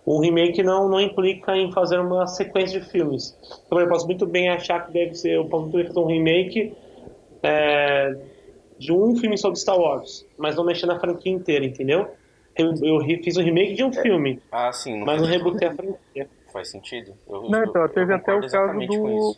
[0.04, 3.36] o remake não, não implica em fazer uma sequência de filmes.
[3.66, 6.06] Então eu posso muito bem achar que deve ser, eu posso muito bem fazer um
[6.06, 6.76] remake
[7.42, 8.16] é,
[8.78, 12.08] de um filme sobre Star Wars, mas não mexer na franquia inteira, entendeu?
[12.56, 16.28] Eu, eu fiz um remake de um filme, ah, sim, mas não rebutei a franquia.
[16.52, 17.14] Faz sentido.
[17.26, 19.36] Eu, não, então, teve até o caso do.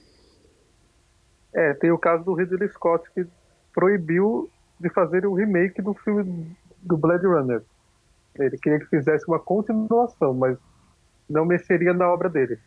[1.54, 3.24] É, tem o caso do Ridley Scott que
[3.72, 4.50] proibiu
[4.80, 7.62] de fazer o remake do filme do Blade Runner.
[8.38, 10.58] Ele queria que fizesse uma continuação, mas
[11.28, 12.58] não mexeria na obra dele.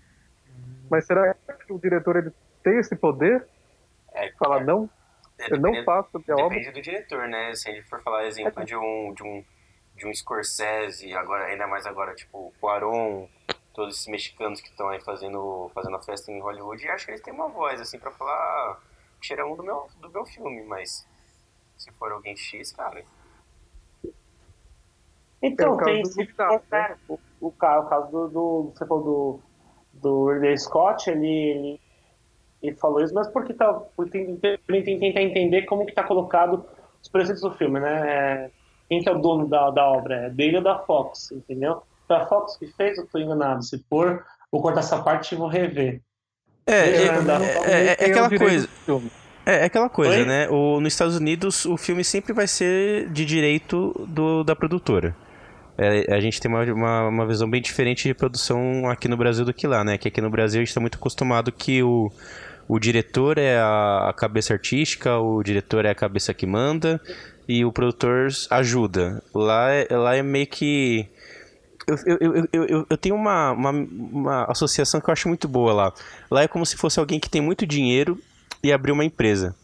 [0.89, 2.31] Mas será que o diretor ele
[2.63, 3.45] tem esse poder?
[4.13, 4.89] É, falar é, não?
[5.37, 6.57] É, eu não faço a minha obra?
[6.57, 7.53] Depende do diretor, né?
[7.53, 9.43] Se ele for falar exemplo de um, de um
[9.97, 13.27] de um Scorsese, agora, ainda mais agora, tipo, o Quaron,
[13.73, 17.11] todos esses mexicanos que estão aí fazendo, fazendo a festa em Hollywood, e acho que
[17.11, 18.79] eles têm uma voz, assim, pra falar,
[19.19, 21.07] tira um do meu, do meu filme, mas
[21.75, 23.03] se for alguém X, cara...
[25.41, 26.27] Então, é tem esse
[26.71, 26.95] né?
[27.07, 29.39] o, o, caso do, do, você falou do,
[30.01, 31.79] do Ridley Scott, ele, ele,
[32.61, 36.65] ele, falou isso, mas porque tá, porque tem, tem, tentar entender como que tá colocado
[37.01, 38.09] os presentes do filme, né?
[38.09, 38.49] É,
[38.89, 40.25] quem que é o dono da, da obra?
[40.25, 41.83] É dele ou da Fox, entendeu?
[42.07, 43.63] Foi a Fox que fez, eu tô enganado.
[43.63, 46.01] Se for, vou cortar essa parte e vou rever.
[46.65, 47.07] É, é,
[47.65, 48.69] é, é, aquela coisa.
[49.45, 50.49] É, aquela coisa, né?
[50.49, 55.15] O, nos Estados Unidos, o filme sempre vai ser de direito do, da produtora.
[55.77, 59.45] É, a gente tem uma, uma, uma, visão bem diferente de produção aqui no Brasil
[59.45, 59.97] do que lá, né?
[59.97, 62.11] Que aqui no Brasil a gente está muito acostumado que o,
[62.67, 66.99] o diretor é a, a, cabeça artística, o diretor é a cabeça que manda
[67.47, 69.21] e o produtor ajuda.
[69.33, 71.07] Lá, é, lá é meio que.
[71.85, 75.73] Eu, eu, eu, eu, eu tenho uma, uma, uma associação que eu acho muito boa
[75.73, 75.93] lá.
[76.29, 78.19] Lá é como se fosse alguém que tem muito dinheiro
[78.63, 79.55] e abriu uma empresa.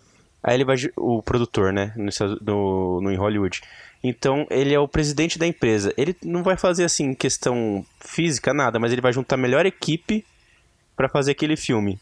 [0.44, 0.76] Aí ele vai.
[0.96, 1.94] O produtor, né?
[1.96, 2.10] No,
[2.42, 3.62] no, no, em Hollywood.
[4.04, 5.94] Então, ele é o presidente da empresa.
[5.96, 10.26] Ele não vai fazer assim questão física, nada, mas ele vai juntar a melhor equipe
[10.94, 11.98] para fazer aquele filme.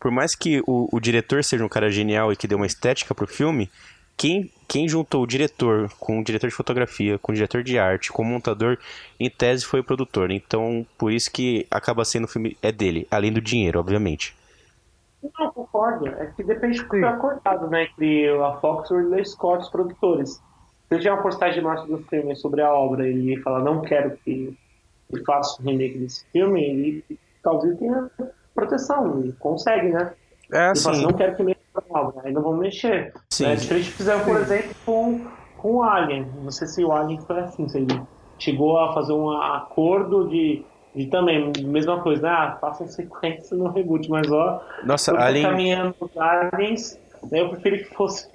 [0.00, 3.14] Por mais que o, o, diretor seja um cara genial e que dê uma estética
[3.14, 3.70] pro filme,
[4.16, 8.12] quem, quem juntou o diretor com o diretor de fotografia, com o diretor de arte,
[8.12, 8.76] com o montador,
[9.18, 10.32] em tese foi o produtor.
[10.32, 14.36] Então, por isso que acaba sendo o filme é dele, além do dinheiro, obviamente.
[15.22, 16.08] Não, concordo.
[16.08, 17.84] É que depende do que foi acordado, né?
[17.84, 20.42] Entre a Fox e o Ridley Scott, os produtores
[20.98, 24.56] tiver uma postagem massa do filme sobre a obra e ele fala não quero que
[25.12, 27.04] ele faça o remake desse filme, ele
[27.42, 28.10] talvez tenha
[28.54, 30.12] proteção, ele consegue, né?
[30.52, 30.84] É, ele sim.
[30.84, 33.12] Fala, não quero que mexa a obra, aí não vão mexer.
[33.30, 33.46] Sim.
[33.46, 35.20] É, diferente fizeram, por exemplo, com,
[35.58, 36.26] com o Alien.
[36.42, 38.00] Não sei se o Alien foi assim, se ele
[38.38, 42.28] chegou a fazer um acordo de, de também, mesma coisa, né?
[42.30, 45.44] Ah, façam sequência no reboot, mas ó, Nossa, Alien...
[45.44, 46.98] caminhando aliens,
[47.30, 48.28] né, eu preferi que fosse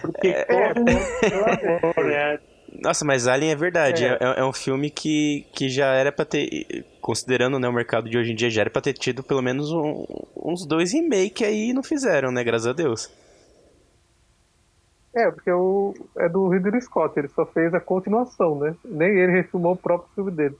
[0.00, 0.28] porque
[2.14, 2.40] é?
[2.82, 4.04] Nossa, mas Alien é verdade.
[4.04, 4.18] É.
[4.20, 6.86] É, é, um filme que, que já era pra ter.
[7.00, 9.72] Considerando né, o mercado de hoje em dia, já era pra ter tido pelo menos
[9.72, 10.04] um,
[10.36, 12.44] uns dois remakes aí e não fizeram, né?
[12.44, 13.10] Graças a Deus.
[15.14, 18.76] É, porque o, é do Ridley Scott, ele só fez a continuação, né?
[18.84, 20.56] Nem ele refilmou o próprio filme dele.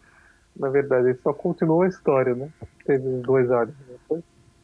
[0.56, 2.48] Na verdade, ele só continuou a história, né?
[2.84, 3.76] Teve dois aliens,
[4.10, 4.20] né?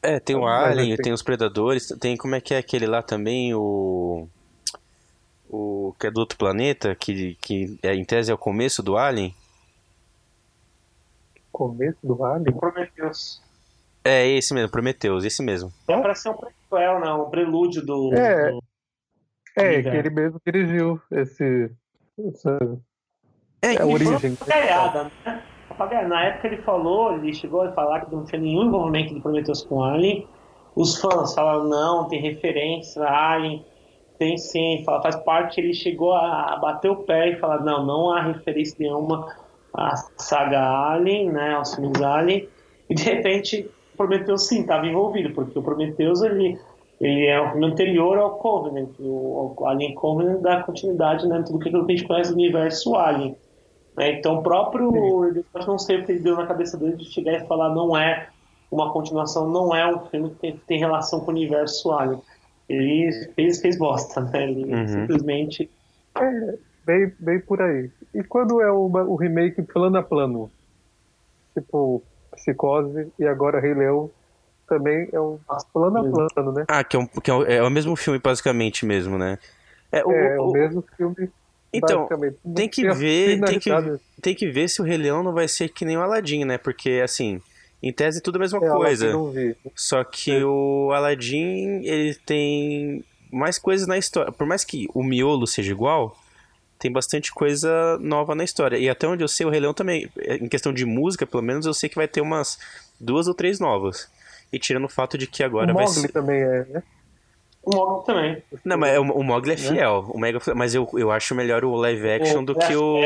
[0.07, 3.53] É, tem o Alien, tem os Predadores, tem como é que é aquele lá também,
[3.55, 4.29] o.
[5.49, 8.97] O que é do outro planeta, que, que é, em tese é o começo do
[8.97, 9.35] Alien.
[11.51, 12.57] Começo do Alien?
[12.57, 13.43] Prometheus.
[14.05, 15.73] É, esse mesmo, Prometheus, esse mesmo.
[15.89, 18.15] É pra ser um prequel, não, um prelúdio do.
[18.15, 18.63] É, do...
[19.57, 21.71] é que ele mesmo dirigiu esse.
[22.29, 22.59] Essa,
[23.61, 24.37] é, é a origem.
[24.37, 25.43] Foi né?
[25.79, 29.63] Na época ele falou, ele chegou a falar que não tinha nenhum envolvimento de Prometheus
[29.63, 30.27] com Alien.
[30.75, 33.65] Os fãs falaram, não, tem referência a Alien.
[34.19, 35.61] Tem sim, fala, faz parte.
[35.61, 39.27] Ele chegou a bater o pé e falar, não, não há referência nenhuma
[39.75, 40.61] à saga
[40.93, 42.49] Alien, né, aos filmes Alien.
[42.89, 46.59] E de repente, o Prometheus sim estava envolvido, porque o Prometheus ele,
[46.99, 48.89] ele é o filme anterior ao Covenant.
[48.99, 52.95] O, o Alien Covenant dá continuidade né, tudo aquilo que a gente conhece do universo
[52.95, 53.37] Alien.
[53.97, 54.19] Né?
[54.19, 57.33] Então, o próprio Ridley não sei o que ele deu na cabeça dele de chegar
[57.33, 58.29] e falar não é
[58.71, 62.21] uma continuação, não é um filme que tem, tem relação com o universo Alien.
[62.69, 64.43] Ele fez, fez bosta, né?
[64.43, 64.89] Ele uhum.
[64.89, 65.71] simplesmente.
[66.17, 67.91] É, bem, bem por aí.
[68.13, 70.51] E quando é o, o remake plano a plano?
[71.55, 74.11] Tipo, Psicose e agora Rei Leão
[74.69, 75.39] também é um
[75.73, 76.65] plano a plano, né?
[76.69, 79.39] Ah, que é, um, que é, o, é o mesmo filme, basicamente mesmo, né?
[79.93, 81.31] É, o, é, o, o mesmo filme
[81.77, 82.09] então,
[82.55, 83.71] tem que ver, tem que,
[84.21, 86.59] tem que ver se o Rei Leão não vai ser que nem o Aladdin, né?
[86.59, 87.41] Porque, assim,
[87.83, 89.13] em tese é tudo a mesma é, coisa.
[89.75, 90.45] Só que é.
[90.45, 94.33] o Aladdin, ele tem mais coisas na história.
[94.33, 96.17] Por mais que o miolo seja igual,
[96.79, 98.77] tem bastante coisa nova na história.
[98.77, 101.67] E até onde eu sei, o Rei Leão também, em questão de música, pelo menos,
[101.67, 102.59] eu sei que vai ter umas
[102.99, 104.09] duas ou três novas.
[104.53, 106.09] E tirando o fato de que agora o vai ser.
[106.09, 106.83] também é, né?
[107.67, 108.43] O Mogli também.
[108.65, 109.61] Não, mas o, o Mogli é né?
[109.61, 110.03] fiel.
[110.03, 110.09] Né?
[110.15, 113.01] O Mega, mas eu, eu acho melhor o live action o do que o.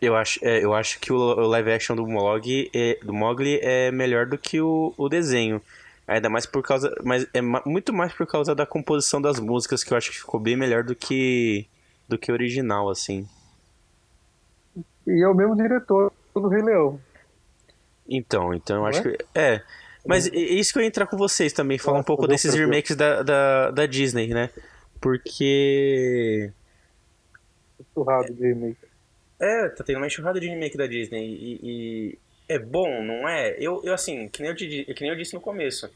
[0.00, 3.60] Eu acho, é, eu acho que o, o live action do Mogli, é, do Mogli
[3.62, 5.62] é melhor do que o, o desenho.
[6.08, 6.92] Ainda mais por causa.
[7.04, 10.40] Mas é muito mais por causa da composição das músicas, que eu acho que ficou
[10.40, 11.66] bem melhor do que.
[12.08, 13.28] do que o original, assim.
[15.06, 17.00] E é o mesmo diretor do Rei Leão.
[18.08, 19.02] Então, então eu acho é?
[19.02, 19.24] que.
[19.36, 19.62] É.
[20.08, 23.22] Mas isso que eu ia entrar com vocês também, falar um pouco desses remakes da,
[23.22, 24.48] da, da Disney, né?
[24.98, 26.50] Porque
[27.78, 28.78] enxurrada de remake.
[29.38, 32.18] É, tá tendo uma enxurrada de remake da Disney e, e
[32.48, 33.54] é bom, não é?
[33.58, 35.90] Eu, eu assim, que nem eu, que nem eu disse no começo,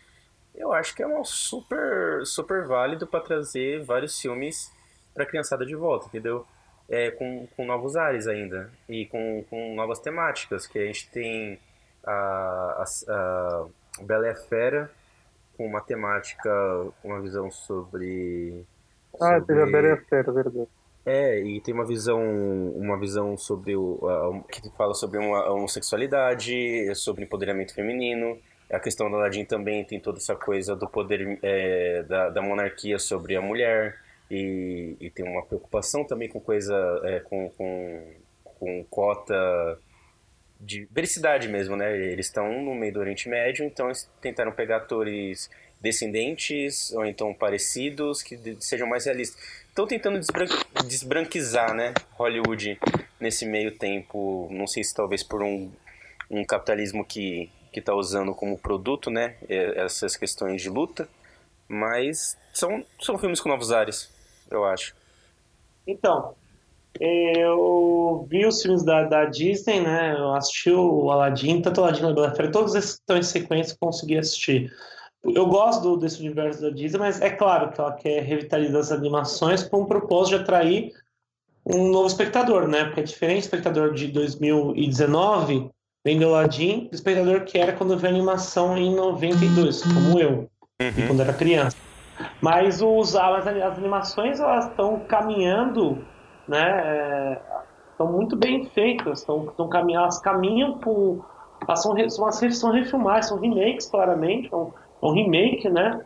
[0.55, 4.71] eu acho que é um super, super válido para trazer vários filmes
[5.15, 6.47] pra criançada de volta, entendeu?
[6.87, 11.59] É, com, com novos ares ainda e com, com novas temáticas, que a gente tem
[12.05, 13.67] a, a, a
[14.01, 14.91] Bela a Fera
[15.57, 16.51] com uma temática,
[17.05, 18.65] uma visão sobre...
[19.15, 19.47] Ah, sobre...
[19.47, 20.69] teve a Bela a Fera, verdade.
[21.05, 22.21] É, e tem uma visão,
[22.77, 28.39] uma visão sobre o que fala sobre uma homossexualidade, sobre empoderamento feminino.
[28.71, 32.99] A questão da Aladdin também tem toda essa coisa do poder é, da, da monarquia
[32.99, 33.99] sobre a mulher
[34.31, 36.75] e, e, tem uma preocupação também com coisa
[37.05, 39.79] é, com, com, com cota
[40.63, 41.95] de vericidade mesmo, né?
[41.97, 47.35] Eles estão no meio do Oriente Médio, então eles tentaram pegar atores descendentes ou então
[47.35, 49.43] parecidos que sejam mais realistas.
[49.69, 50.47] Estão tentando desbran
[50.87, 52.79] desbranquizar, né, Hollywood
[53.19, 54.49] nesse meio tempo.
[54.53, 55.71] Não sei se talvez por um,
[56.31, 61.09] um capitalismo que que está usando como produto, né, essas questões de luta,
[61.67, 64.11] mas são são filmes com novos ares,
[64.51, 64.95] eu acho.
[65.87, 66.37] Então,
[67.01, 70.15] eu vi os filmes da, da Disney, né?
[70.17, 73.23] Eu assisti o Aladdin, tanto o Aladdin quanto a Bela Fera, todos esses estão em
[73.23, 74.73] sequência, consegui assistir.
[75.25, 78.93] Eu gosto do, desse universo da Disney, mas é claro que ela quer revitalizar as
[78.93, 80.93] animações com o propósito de atrair
[81.65, 82.85] um novo espectador, né?
[82.85, 85.71] Porque é diferente do espectador de 2019,
[86.05, 90.51] vendo Aladdin, do espectador que era quando a animação em 92, como eu,
[90.81, 91.07] uhum.
[91.07, 91.77] quando era criança.
[92.41, 96.05] Mas os, as, as animações elas estão caminhando,
[96.49, 97.39] né?
[97.93, 99.53] Estão é, muito bem feitas, estão,
[99.91, 101.25] elas caminham por
[101.77, 106.01] são, são, são refilmagens, são remakes, claramente, são um remake, né?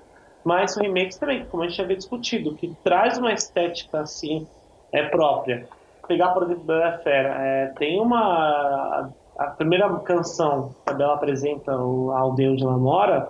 [0.45, 4.47] Mas são remakes também, como a gente havia discutido, que traz uma estética assim
[4.93, 5.69] é própria.
[6.07, 11.77] Pegar, por exemplo, Bela Fera, é, tem uma a primeira canção que a Bela apresenta
[11.77, 13.29] o Aldeio de Lamora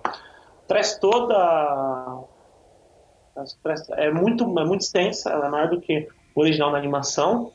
[0.69, 2.25] traz toda
[3.97, 7.51] é muito é muito extensa, ela é maior do que original na animação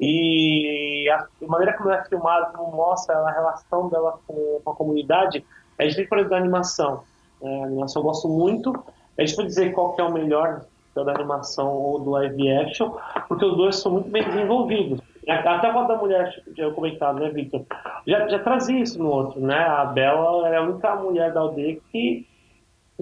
[0.00, 4.74] e a, maneira como ela é filmada, como mostra a relação dela com, com a
[4.74, 5.44] comunidade
[5.78, 7.02] é diferente, da animação.
[7.42, 8.72] É, a animação eu gosto muito.
[9.16, 12.92] É difícil dizer qual que é o melhor da animação ou do live action,
[13.26, 15.00] porque os dois são muito bem desenvolvidos.
[15.26, 17.64] Até a da mulher, já comentado, né, Victor?
[18.06, 19.58] Já, já trazia isso no outro, né?
[19.58, 22.26] A Bela é a única mulher da aldeia que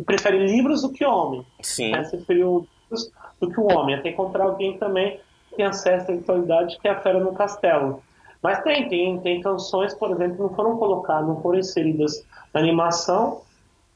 [0.07, 1.45] prefere livros do que homem.
[1.61, 1.93] Sim.
[1.93, 2.03] Né?
[2.09, 3.97] Preferiu livros do que o homem.
[3.97, 8.03] Até encontrar alguém também que tem acesso à que é a Fera no Castelo.
[8.41, 12.61] Mas tem, tem, tem canções, por exemplo, que não foram colocadas, não foram inseridas na
[12.61, 13.43] animação,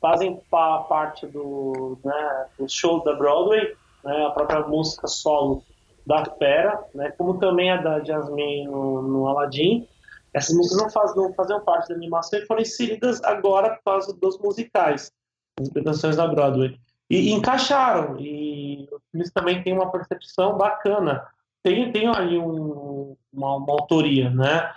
[0.00, 5.62] fazem parte do, né, do show da Broadway, né, a própria música solo
[6.06, 9.88] da Fera, né, como também a da Jasmine no, no Aladdin.
[10.32, 14.14] Essas músicas não, faz, não faziam parte da animação e foram inseridas agora por causa
[14.14, 15.10] dos musicais,
[15.60, 16.78] as canções da Broadway.
[17.10, 18.65] E, e encaixaram, e
[19.14, 21.26] eles também têm uma percepção bacana.
[21.62, 24.72] Tem, tem ali um, uma, uma autoria, né?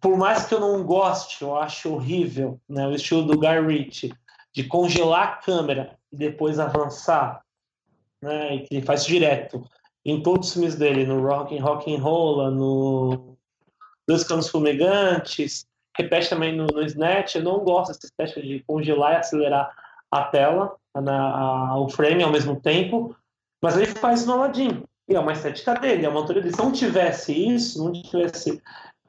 [0.00, 4.14] por mais que eu não goste, eu acho horrível, né, o estilo do Guy Ritchie,
[4.52, 7.42] de congelar a câmera e depois avançar,
[8.22, 9.64] né, e que ele faz direto
[10.04, 13.36] em todos os filmes dele, no Rock and Rock and Roll, no
[14.06, 15.66] Dois Canos Fumegantes,
[15.96, 19.70] repete também no, no Snatch, eu não gosto dessa estética de congelar e acelerar
[20.10, 23.14] a tela, na, a, o frame ao mesmo tempo,
[23.62, 26.54] mas ele faz no Aladdin, e é uma estética dele, é uma autoria dele.
[26.54, 28.62] Se não tivesse isso, não tivesse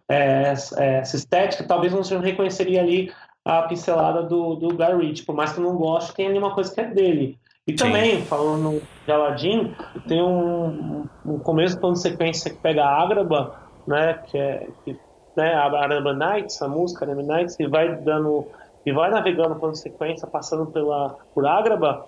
[0.10, 3.12] é, é, essa estética, talvez você não reconheceria ali
[3.45, 6.54] a pincelada do, do Guy Ritchie, por mais que eu não goste, tem ali uma
[6.54, 7.38] coisa que é dele.
[7.67, 9.75] E também, falando de Aladdin,
[10.08, 14.67] tem um, um começo de plano de sequência que pega a Ágraba, né, que é
[14.84, 14.97] que,
[15.38, 18.47] né, a Araba Nights, a música Araba Nights, e vai dando
[18.86, 22.06] e vai navegando de sequência, passando pela por Ágraba.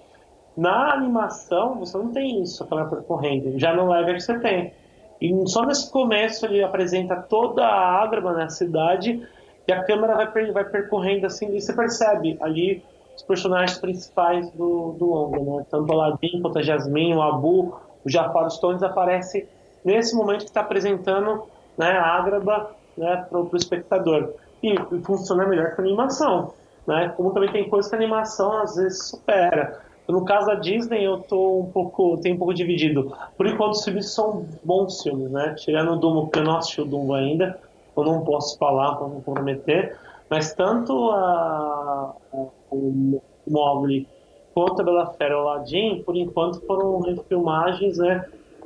[0.55, 3.57] Na animação, você não tem isso, aquela percorrente.
[3.57, 4.73] Já no live você tem.
[5.21, 9.25] E só nesse começo ele apresenta toda a Ágraba na cidade
[9.67, 12.83] e a câmera vai, vai percorrendo assim e você percebe ali
[13.15, 15.65] os personagens principais do, do longa, né?
[15.69, 19.47] Tanto o Aladdin quanto a Jasmine, o Abu, o Jafar Stones aparece
[19.85, 21.43] nesse momento que está apresentando
[21.77, 24.33] né, a Ágraba né, para o espectador.
[24.63, 26.53] E, e, funciona melhor que a animação.
[26.91, 27.07] Né?
[27.15, 29.79] Como também tem coisas que a animação às vezes supera.
[30.09, 33.15] No caso da Disney, eu tô um pouco, tenho um pouco dividido.
[33.37, 35.55] Por enquanto, os filmes são bons filmes, né?
[35.57, 37.57] Tirando o Dumbo, que eu não assisti o Dumbo ainda,
[37.95, 39.97] eu não posso falar para não comprometer,
[40.29, 42.37] mas tanto a, a,
[42.69, 44.05] o Mogli
[44.53, 48.25] quanto a Bela Fera e o Aladdin, por enquanto, foram refilmagens, né?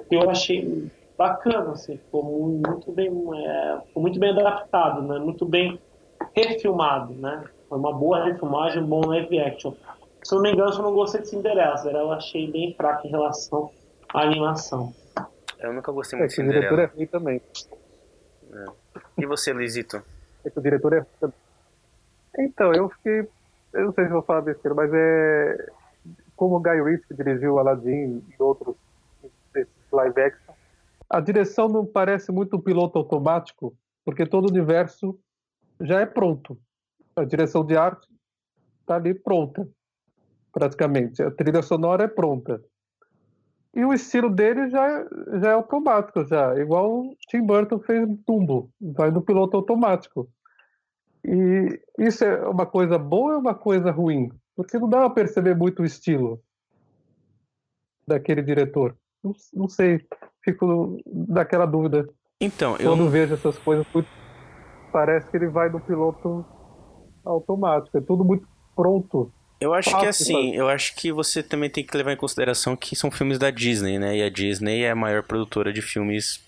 [0.09, 5.19] Que eu achei bacana, assim, ficou muito bem, é, ficou muito bem adaptado, né?
[5.19, 5.79] Muito bem
[6.33, 7.43] refilmado, né?
[7.75, 9.73] Foi uma boa refilmagem, um bom live action.
[10.23, 11.75] Se não me engano, eu não gostei de Cinderela.
[11.91, 13.69] Eu achei bem fraca em relação
[14.13, 14.93] à animação.
[15.59, 16.65] Eu nunca gostei muito é, de Cinderela.
[16.65, 17.41] O diretor é ruim também.
[18.53, 18.65] É.
[19.17, 20.01] E você, Luizito?
[20.45, 21.05] É que o diretor é
[22.39, 23.27] Então, eu fiquei.
[23.73, 25.69] Eu não sei se vou falar besteira, mas é.
[26.37, 28.77] Como o Guy Ritchie dirigiu Aladdin e outros
[29.91, 30.53] live action,
[31.09, 35.19] a direção não parece muito um piloto automático, porque todo o universo
[35.81, 36.57] já é pronto.
[37.15, 38.07] A direção de arte
[38.81, 39.67] está ali pronta,
[40.51, 41.23] praticamente.
[41.23, 42.61] A trilha sonora é pronta.
[43.75, 45.05] E o estilo dele já,
[45.39, 46.57] já é automático, já.
[46.57, 48.69] Igual o Tim Burton fez Tumbo.
[48.79, 50.29] Vai no piloto automático.
[51.25, 54.29] E isso é uma coisa boa ou é uma coisa ruim?
[54.55, 56.41] Porque não dá para perceber muito o estilo
[58.07, 58.95] daquele diretor.
[59.23, 60.05] Não, não sei.
[60.43, 60.97] Fico
[61.27, 62.07] naquela dúvida.
[62.39, 63.09] Então, Quando eu...
[63.09, 63.85] vejo essas coisas,
[64.91, 66.45] parece que ele vai no piloto
[67.25, 67.97] automático.
[67.97, 69.31] É tudo muito pronto.
[69.59, 72.95] Eu acho que assim, eu acho que você também tem que levar em consideração que
[72.95, 74.17] são filmes da Disney, né?
[74.17, 76.41] E a Disney é a maior produtora de filmes,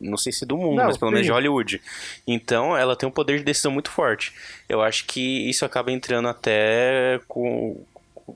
[0.00, 1.14] não sei se do mundo, não, mas pelo sim.
[1.14, 1.82] menos de Hollywood.
[2.26, 4.32] Então, ela tem um poder de decisão muito forte.
[4.68, 7.84] Eu acho que isso acaba entrando até com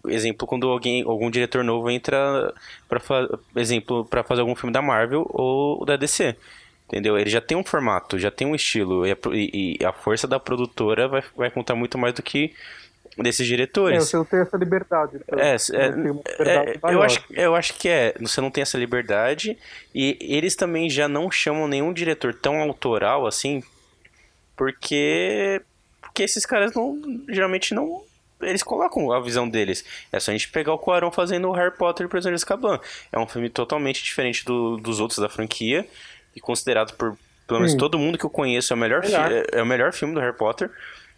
[0.09, 2.53] exemplo quando alguém algum diretor novo entra
[2.89, 3.01] para
[3.55, 6.37] exemplo para fazer algum filme da Marvel ou da DC
[6.87, 10.27] entendeu ele já tem um formato já tem um estilo e a, e a força
[10.27, 12.55] da produtora vai, vai contar muito mais do que
[13.23, 13.97] desses diretores.
[13.97, 15.17] É, você não tem essa liberdade.
[15.17, 18.15] Então, é, é, é eu, acho, eu acho que é.
[18.21, 19.57] Você não tem essa liberdade.
[19.95, 23.63] E eles também já não chamam nenhum diretor tão autoral assim.
[24.57, 25.61] Porque.
[26.01, 27.01] Porque esses caras não.
[27.29, 28.03] Geralmente não.
[28.43, 29.83] Eles colocam a visão deles.
[30.13, 32.45] É só a gente pegar o Quaron fazendo o Harry Potter e o Prisioneiro de
[32.45, 32.79] Azkaban.
[33.11, 35.89] É um filme totalmente diferente do, dos outros da franquia.
[36.37, 37.17] E considerado por
[37.47, 40.15] pelo menos todo mundo que eu conheço é o melhor, é, é o melhor filme
[40.15, 40.71] do Harry Potter.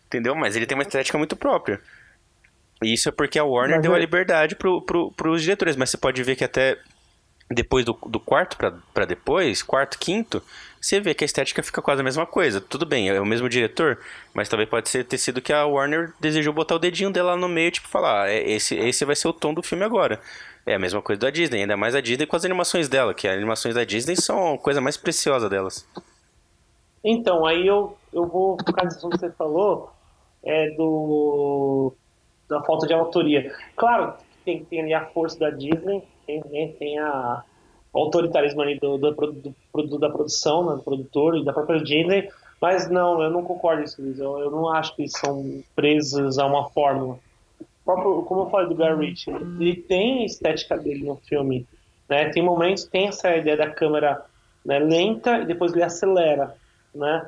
[0.06, 0.34] Entendeu?
[0.34, 1.80] Mas ele tem uma estética muito própria.
[2.82, 3.96] E isso é porque a Warner mas deu é...
[3.96, 5.76] a liberdade pro, pro, pros diretores.
[5.76, 6.78] Mas você pode ver que até
[7.50, 8.56] depois do, do quarto
[8.92, 10.42] para depois, quarto, quinto,
[10.80, 12.60] você vê que a estética fica quase a mesma coisa.
[12.60, 13.98] Tudo bem, é o mesmo diretor,
[14.34, 17.48] mas talvez pode ser, ter sido que a Warner desejou botar o dedinho dela no
[17.48, 20.20] meio, tipo, falar, ah, esse, esse vai ser o tom do filme agora.
[20.68, 23.26] É a mesma coisa da Disney, ainda mais a Disney com as animações dela, que
[23.26, 25.88] as animações da Disney são a coisa mais preciosa delas.
[27.02, 29.90] Então, aí eu, eu vou por nisso que você falou,
[30.44, 31.94] é, do,
[32.50, 33.50] da falta de autoria.
[33.76, 34.12] Claro,
[34.44, 37.42] tem, tem ali a força da Disney, tem, né, tem a,
[37.90, 42.28] o autoritarismo ali do, do, do, da produção, né, do produtor e da própria Disney,
[42.60, 46.38] mas não, eu não concordo com isso, eu, eu não acho que eles são presos
[46.38, 47.18] a uma fórmula.
[47.88, 51.66] Próprio, como eu falei do Guy Ritchie, ele tem a estética dele no filme,
[52.06, 52.28] né?
[52.28, 54.26] Tem momentos, tem essa ideia da câmera
[54.62, 56.54] né, lenta e depois ele acelera,
[56.94, 57.26] né?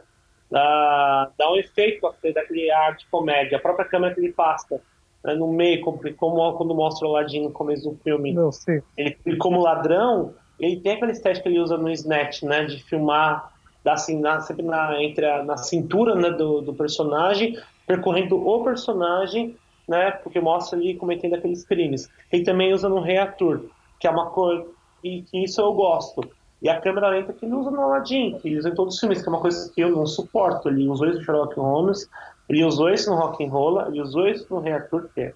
[0.51, 3.57] dá, dá um efeito daquele ar de comédia.
[3.57, 4.81] A própria câmera que ele passa
[5.25, 8.35] né, no meio, como, como quando mostra o Ladinho no começo do filme.
[8.35, 8.83] Não, sim.
[8.99, 12.65] Ele, ele, como ladrão, ele tem aquela estética que ele usa no Snatch, né?
[12.65, 13.51] De filmar
[13.85, 18.63] da, assim, na, sempre na, entre a, na cintura né, do, do personagem, percorrendo o
[18.63, 19.57] personagem,
[19.91, 20.13] né?
[20.13, 22.09] Porque mostra ele cometendo aqueles crimes.
[22.33, 23.65] Ele também usa no Reator,
[23.99, 24.65] que é uma coisa...
[25.03, 26.21] E que isso eu gosto
[26.63, 29.01] e a câmera lenta que ele usa no Aladdin, que ele usa em todos os
[29.01, 30.69] filmes, que é uma coisa que eu não suporto.
[30.69, 32.11] Ele usou isso no Sherlock Holmes,
[32.49, 35.35] ele usou isso no Rock'n'Roll, ele usou isso no Rei Arthur, que é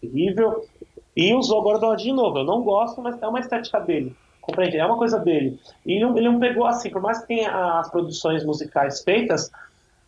[0.00, 0.66] terrível,
[1.14, 2.38] e usou agora no Aladdin de novo.
[2.38, 4.16] Eu não gosto, mas é uma estética dele.
[4.40, 4.76] Compreende?
[4.76, 5.58] É uma coisa dele.
[5.84, 9.52] E ele não, ele não pegou assim, por mais que tenha as produções musicais feitas,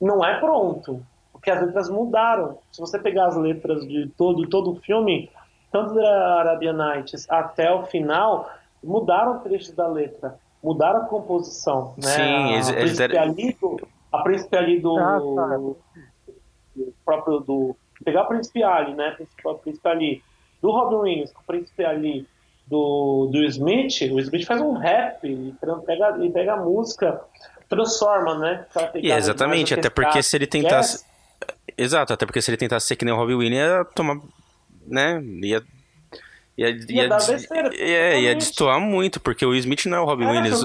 [0.01, 1.01] não é pronto.
[1.49, 2.59] Porque as letras mudaram.
[2.71, 5.31] Se você pegar as letras de todo, todo o filme,
[5.73, 8.51] tanto da Arabian Nights até o final,
[8.83, 12.09] mudaram trechos da letra, mudaram a composição, né?
[12.09, 13.23] Sim, eles, a, eles deram...
[13.23, 13.81] ali do,
[14.13, 15.57] a príncipe ali do, ah, tá.
[15.57, 15.77] do
[17.05, 19.17] próprio do pegar o príncipe ali, né?
[19.45, 20.23] O príncipe ali
[20.63, 22.27] do Robin Williams, o príncipe ali
[22.67, 25.55] do, do Smith, o Smith faz um rap, ele
[25.87, 27.21] pega, ele pega a música,
[27.69, 28.67] transforma, né?
[28.97, 31.08] E exatamente, até porque se ele tentasse.
[31.79, 34.21] Exato, até porque se ele tentasse ser que nem o Robin Williams, ia tomar.
[34.87, 35.23] né?
[35.43, 35.63] Ia
[36.59, 37.71] Ia, ia, ia dar besteira.
[37.73, 40.65] É, ia destoar muito, porque o Smith não é o Robin é, Williams.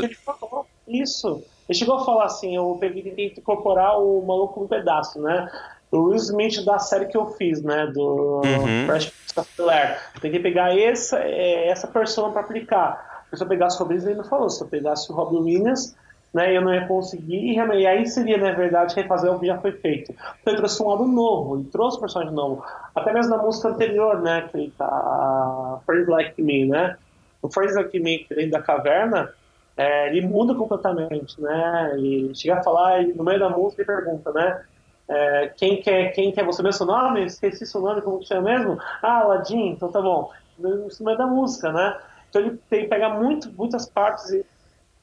[0.88, 1.44] Isso.
[1.70, 5.48] Ele chegou a falar assim, eu peguei tentei incorporar o maluco no pedaço, né?
[5.92, 7.86] O Will Smith da série que eu fiz, né?
[7.94, 8.88] Do uhum.
[8.88, 13.24] Fresh Prince Tentei pegar essa, é, essa persona para aplicar.
[13.32, 14.50] Se eu pegasse o Robin, ele não falou.
[14.50, 15.96] Se eu pegasse o Robin Williams,
[16.34, 19.72] né, eu não ia conseguir, e aí seria, na verdade, refazer o que já foi
[19.74, 20.12] feito.
[20.12, 22.64] Então ele trouxe um lado novo, ele trouxe um personagem novo.
[22.96, 25.80] Até mesmo na música anterior, né, que ele tá...
[25.86, 26.98] Friends Like Me, né?
[27.42, 29.30] O Friends Like Me, dentro da caverna,
[29.76, 31.92] é, ele muda completamente, né?
[31.94, 34.62] Ele chega a falar e no meio da música ele pergunta, né?
[35.08, 37.26] É, quem quer quem quer você mesmo seu nome?
[37.26, 38.80] Esqueci seu nome, como que chama mesmo?
[39.02, 40.32] Ah, Aladdin, então tá bom.
[40.58, 41.98] No meio da música, né?
[42.30, 44.32] Então ele, ele pega muito, muitas partes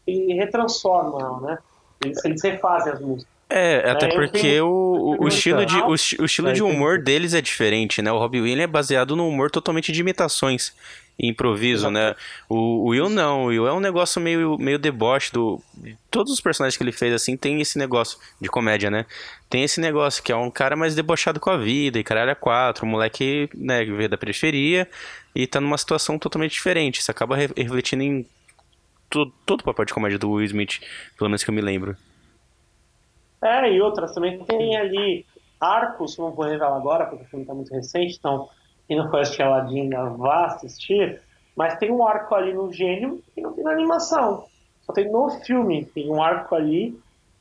[0.07, 1.59] e, e retransforma, né?
[2.05, 3.41] Eles, eles refazem as músicas.
[3.53, 5.95] É, até porque o, o, estilo de, o, o
[6.25, 8.13] estilo de humor deles é diferente, né?
[8.13, 10.73] O Robbie Williams é baseado no humor totalmente de imitações
[11.19, 12.15] e improviso, né?
[12.49, 15.61] O, o, Will não, o Will é um negócio meio, meio deboche do...
[16.13, 19.05] Todos os personagens que ele fez, assim, tem esse negócio de comédia, né?
[19.49, 22.37] Tem esse negócio que é um cara mais debochado com a vida e caralho é
[22.37, 24.89] quatro, um moleque, né, veio da periferia
[25.35, 27.01] e tá numa situação totalmente diferente.
[27.01, 28.25] Isso acaba refletindo em
[29.11, 30.81] todo, todo o papel de comédia do Will Smith,
[31.19, 31.97] pelo menos que eu me lembro.
[33.43, 35.27] É, e outras também tem ali
[35.61, 38.49] arcos, não vou revelar agora, porque o filme está muito recente, então
[38.87, 41.21] quem não foi assistir Aladdin vá assistir,
[41.57, 44.45] mas tem um arco ali no gênio que não tem na animação.
[44.83, 46.99] Só tem no filme, tem um arco ali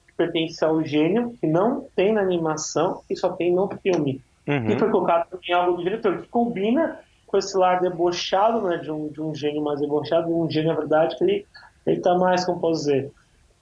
[0.08, 4.22] que pertence ao gênio, que não tem na animação e só tem no filme.
[4.48, 4.70] Uhum.
[4.70, 7.00] E foi colocado também algo do diretor, que combina
[7.30, 10.80] com esse lar debochado, né, de um, de um gênio mais debochado, um gênio, na
[10.80, 11.48] verdade, que ele,
[11.86, 13.12] ele tá mais, como posso dizer,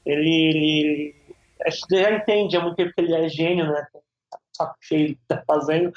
[0.06, 1.16] ele, ele
[1.88, 3.86] que já entende há muito tempo que ele é gênio, né?
[4.56, 5.92] Saco cheio que tá fazendo,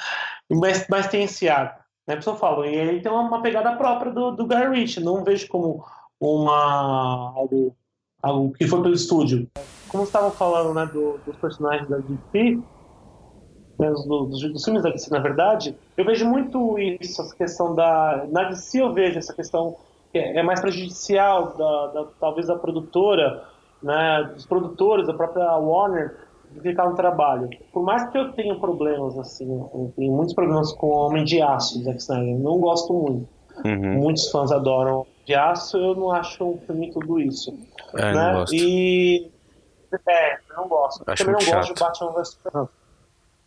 [0.50, 1.84] mas, mas tem esse ar.
[2.06, 2.16] Né?
[2.16, 5.84] Pessoa fala, e ele tem uma, pegada própria do, do Guy Ritchie, não vejo como
[6.20, 7.74] uma algo,
[8.22, 9.48] algo que foi pelo estúdio.
[9.88, 12.60] Como estavam falando né, do, dos personagens da DC,
[13.80, 18.26] né, dos, dos, filmes da DC, na verdade, eu vejo muito isso, essa questão da.
[18.30, 19.76] Na DC eu vejo essa questão
[20.12, 23.44] que é, é mais prejudicial, da, da, talvez da produtora,
[23.82, 26.16] né, dos produtores, da própria Warner,
[26.50, 27.48] de ficar no trabalho.
[27.72, 31.82] Por mais que eu tenha problemas, assim, eu tenho muitos problemas com Homem de Aço,
[31.82, 33.28] Zack Snyder, não gosto muito.
[33.64, 33.94] Uhum.
[34.00, 37.56] Muitos fãs adoram de Aço, eu não acho um filme tudo isso.
[37.94, 38.12] É, né?
[38.12, 38.54] não gosto.
[38.54, 39.30] E...
[40.08, 41.04] É, não gosto.
[41.06, 41.56] Acho Também não chato.
[41.56, 42.68] gosto de Batman vs Superman.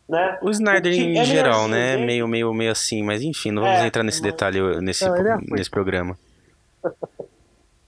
[0.07, 0.37] Né?
[0.41, 1.93] O Snyder em é geral, assim, né?
[1.93, 2.05] Ele...
[2.05, 5.37] Meio, meio, meio assim, mas enfim, não vamos é, entrar nesse detalhe nesse, não, é
[5.49, 6.17] nesse programa.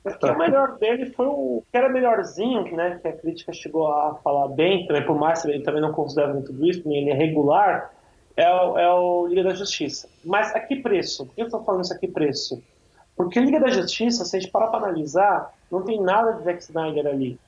[0.01, 2.99] Porque o melhor dele foi o que era melhorzinho, né?
[3.01, 6.31] Que a crítica chegou a falar bem, também por mais que ele também não considera
[6.31, 7.91] muito isso, nem ele é regular,
[8.37, 10.07] é o, é o Liga da Justiça.
[10.23, 11.25] Mas a que preço?
[11.25, 12.61] Por que eu estou falando isso a que preço?
[13.15, 16.61] Porque Liga da Justiça, se a gente parar para analisar, não tem nada de Zack
[16.61, 17.39] Snyder ali.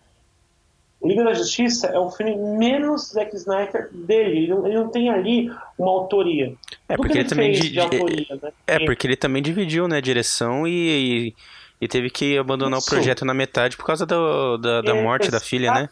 [1.04, 4.38] Liga da Justiça é o filme menos Zack Snyder dele.
[4.38, 6.56] Ele não, ele não tem ali uma autoria.
[6.90, 8.52] É porque ele, ele também de, de autoria, né?
[8.66, 11.36] é porque ele também dividiu, né, direção e, e
[11.80, 12.88] e teve que abandonar isso.
[12.88, 15.90] o projeto na metade por causa do, da, da morte da filha, né?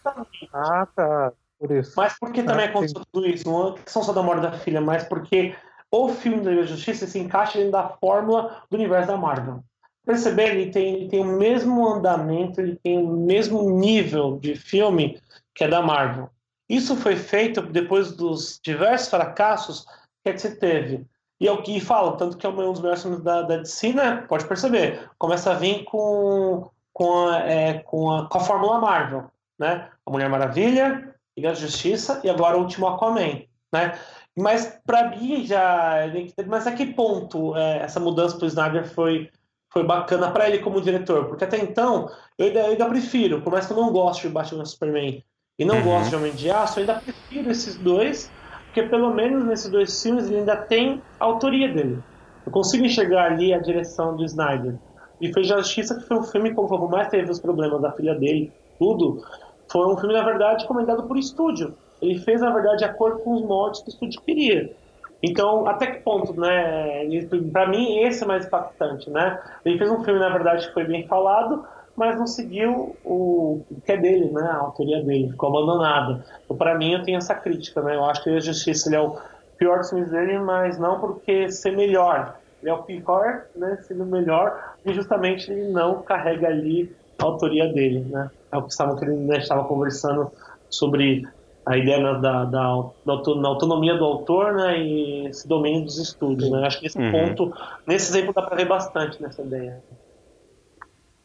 [0.52, 1.32] Ah, tá.
[1.60, 1.94] Por isso.
[1.96, 3.06] Mas por que também ah, aconteceu sim.
[3.12, 3.48] tudo isso?
[3.48, 5.56] Não é questão só da morte da filha, mas porque
[5.92, 9.64] o filme da Liga Justiça se encaixa dentro da fórmula do universo da Marvel.
[10.06, 15.20] Perceber, ele tem, ele tem o mesmo andamento, ele tem o mesmo nível de filme
[15.54, 16.30] que é da Marvel.
[16.70, 19.86] Isso foi feito depois dos diversos fracassos
[20.24, 21.06] que você teve.
[21.40, 23.94] E é o que falam, tanto que é um dos melhores filmes da, da DC,
[23.94, 24.26] né?
[24.28, 25.10] Pode perceber.
[25.18, 29.30] Começa a vir com, com, a, é, com, a, com a Fórmula Marvel,
[29.60, 29.90] né?
[30.06, 33.44] A Mulher Maravilha, Liga da Justiça e agora o último Aquaman,
[33.74, 34.00] né?
[34.38, 36.00] Mas para mim já...
[36.48, 39.30] Mas a que ponto é, essa mudança pro Snyder foi,
[39.76, 41.26] foi bacana para ele como diretor?
[41.26, 44.34] Porque até então, eu ainda, eu ainda prefiro, por mais que eu não goste de
[44.34, 45.24] Batman Superman
[45.60, 45.84] e não uhum.
[45.84, 48.32] gosto de Homem de Aço, eu ainda prefiro esses dois
[48.76, 51.98] porque pelo menos nesses dois filmes ele ainda tem a autoria dele.
[52.46, 54.76] Eu consigo enxergar ali a direção do Snyder.
[55.22, 58.14] E fez Justiça, que foi um filme, como por mais teve os problemas da filha
[58.16, 59.24] dele, tudo,
[59.72, 61.74] foi um filme, na verdade, comandado por estúdio.
[62.02, 64.76] Ele fez, na verdade, de acordo com os moldes que o estúdio queria.
[65.22, 67.08] Então, até que ponto, né?
[67.52, 69.40] Para mim, esse é mais impactante, né?
[69.64, 73.92] Ele fez um filme, na verdade, que foi bem falado, mas não seguiu o, que
[73.92, 74.44] é dele, né?
[74.44, 76.24] A autoria dele, ficou abandonada.
[76.44, 77.96] Então, para mim, eu tenho essa crítica, né?
[77.96, 79.18] Eu acho que a Justiça ele é o
[79.58, 82.38] pior dos filmes dele, mas não porque ser melhor.
[82.62, 83.78] Ele é o pior, né?
[83.84, 88.30] Sendo melhor, e justamente ele não carrega ali a autoria dele, né?
[88.52, 89.38] É o que estavam querendo, né?
[89.38, 90.32] estava conversando
[90.70, 91.28] sobre
[91.66, 93.14] a ideia da, da, da,
[93.48, 94.80] autonomia do autor, né?
[94.80, 96.68] E esse domínio dos estúdios, né?
[96.68, 97.12] Acho que esse uhum.
[97.12, 97.54] ponto,
[97.88, 99.82] nesse exemplo, dá para ver bastante nessa ideia.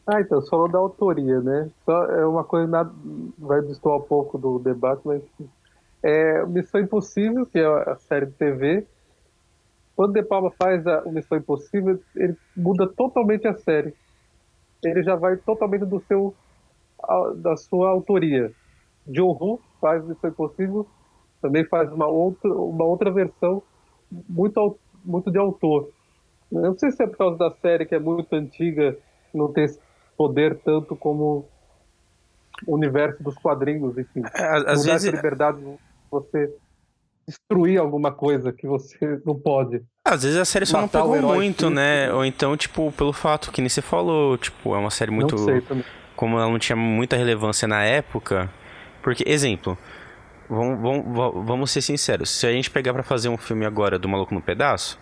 [0.07, 1.69] Ah, então, falou da autoria, né?
[1.85, 2.91] Só é uma coisa nada,
[3.37, 5.21] vai destoar um pouco do debate, mas
[6.01, 8.87] é Missão Impossível, que é a série de TV.
[9.95, 13.93] Quando De Palma faz a Missão Impossível, ele muda totalmente a série.
[14.83, 16.33] Ele já vai totalmente do seu
[17.37, 18.51] da sua autoria.
[19.07, 20.87] John Woo faz Missão Impossível,
[21.41, 23.63] também faz uma outra uma outra versão
[24.29, 25.89] muito muito de autor.
[26.51, 28.97] Eu não sei se é por causa da série que é muito antiga,
[29.33, 29.67] não tem
[30.17, 31.47] poder tanto como
[32.67, 34.21] universo dos quadrinhos, enfim.
[34.35, 35.07] É, às vezes...
[35.07, 35.77] a liberdade de
[36.11, 36.53] você
[37.27, 39.81] destruir alguma coisa que você não pode.
[40.05, 42.11] Às vezes a série só não pegou muito, né?
[42.13, 45.35] Ou então, tipo, pelo fato que nem você falou, tipo, é uma série muito.
[46.15, 48.49] Como ela não tinha muita relevância na época.
[49.01, 49.77] Porque, exemplo,
[50.49, 52.29] vamos, vamos, vamos ser sinceros.
[52.29, 54.99] Se a gente pegar para fazer um filme agora do Maluco no Pedaço,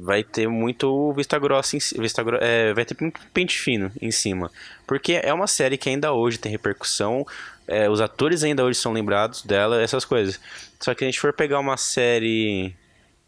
[0.00, 4.50] vai ter muito vista grossa, vista, é, vai ter muito pente fino em cima.
[4.86, 7.26] Porque é uma série que ainda hoje tem repercussão,
[7.66, 10.40] é, os atores ainda hoje são lembrados dela, essas coisas.
[10.80, 12.74] Só que a gente for pegar uma série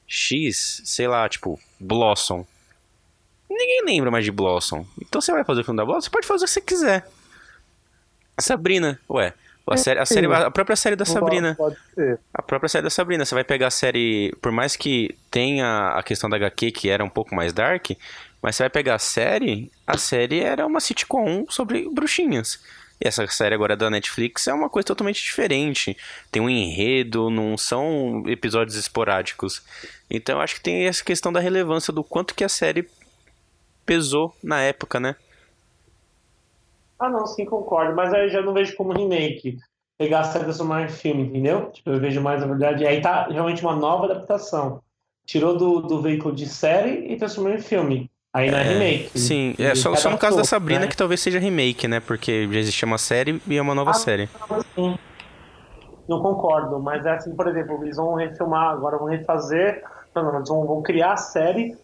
[0.06, 2.46] X, sei lá, tipo, Blossom.
[3.48, 4.86] Ninguém lembra mais de Blossom.
[5.00, 7.06] Então você vai fazer o filme da Blossom, você pode fazer o que você quiser.
[8.38, 9.32] Sabrina, ué.
[9.66, 11.54] A, série, a, série, a própria série da Sabrina.
[11.54, 12.20] Pode ser.
[12.34, 13.24] A própria série da Sabrina.
[13.24, 14.34] Você vai pegar a série.
[14.42, 17.92] Por mais que tenha a questão da HQ, que era um pouco mais dark.
[18.42, 19.72] Mas você vai pegar a série.
[19.86, 22.60] A série era uma sitcom sobre bruxinhas.
[23.00, 25.96] E essa série agora da Netflix é uma coisa totalmente diferente.
[26.30, 29.62] Tem um enredo, não são episódios esporádicos.
[30.10, 32.86] Então acho que tem essa questão da relevância do quanto que a série
[33.86, 35.16] pesou na época, né?
[36.98, 37.94] Ah, não, sim, concordo.
[37.94, 39.58] Mas aí eu já não vejo como remake.
[39.98, 41.70] Pegar a série transformar em filme, entendeu?
[41.70, 42.86] Tipo, eu vejo mais, na verdade.
[42.86, 44.80] Aí tá realmente uma nova adaptação.
[45.26, 48.10] Tirou do, do veículo de série e transformou em filme.
[48.32, 49.18] Aí não é, é remake.
[49.18, 50.86] Sim, é só, só no caso da Sabrina né?
[50.88, 52.00] que talvez seja remake, né?
[52.00, 54.28] Porque já existia uma série e é uma nova ah, série.
[54.74, 54.98] Sim.
[56.08, 59.82] Não concordo, mas é assim, por exemplo, eles vão refilmar, agora vão refazer,
[60.14, 61.76] não, não, eles vão, vão criar a série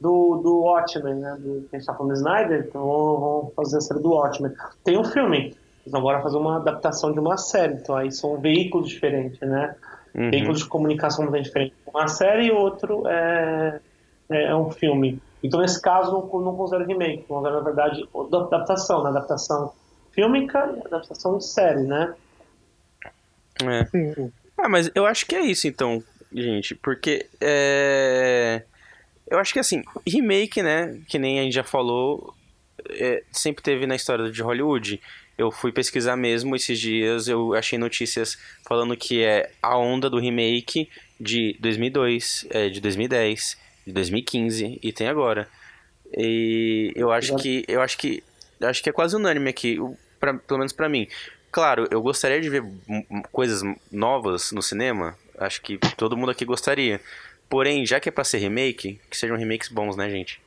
[0.00, 1.36] do, do Watchmen, né?
[1.38, 4.52] Do, a gente tá falando do Snyder, então vão fazer a série do Watchmen.
[4.82, 8.40] Tem um filme, eles vão agora fazer uma adaptação de uma série, então aí são
[8.40, 9.74] veículos diferentes, né?
[10.14, 10.30] Uhum.
[10.30, 11.76] Veículos de comunicação bem diferentes.
[11.86, 13.80] Uma série e outro é,
[14.30, 15.20] é, é, um filme.
[15.42, 19.10] Então, nesse caso, não, não considero remake, considero, na verdade, adaptação, né?
[19.10, 19.72] Adaptação
[20.12, 22.14] fílmica e adaptação de série, né?
[23.62, 24.30] É.
[24.56, 28.62] Ah, mas eu acho que é isso, então, gente, porque é
[29.34, 31.00] eu acho que assim, remake, né?
[31.08, 32.34] Que nem a gente já falou,
[32.90, 35.00] é, sempre teve na história de Hollywood.
[35.36, 40.18] Eu fui pesquisar mesmo esses dias, eu achei notícias falando que é a onda do
[40.18, 40.88] remake
[41.20, 45.48] de 2002, é, de 2010, de 2015 e tem agora.
[46.16, 48.22] E eu acho que eu acho que
[48.60, 49.78] eu acho que é quase unânime aqui,
[50.20, 51.08] pra, pelo menos para mim.
[51.50, 52.62] Claro, eu gostaria de ver
[53.32, 55.16] coisas novas no cinema.
[55.38, 57.00] Acho que todo mundo aqui gostaria.
[57.48, 60.40] Porém, já que é pra ser remake, que sejam remakes bons, né, gente?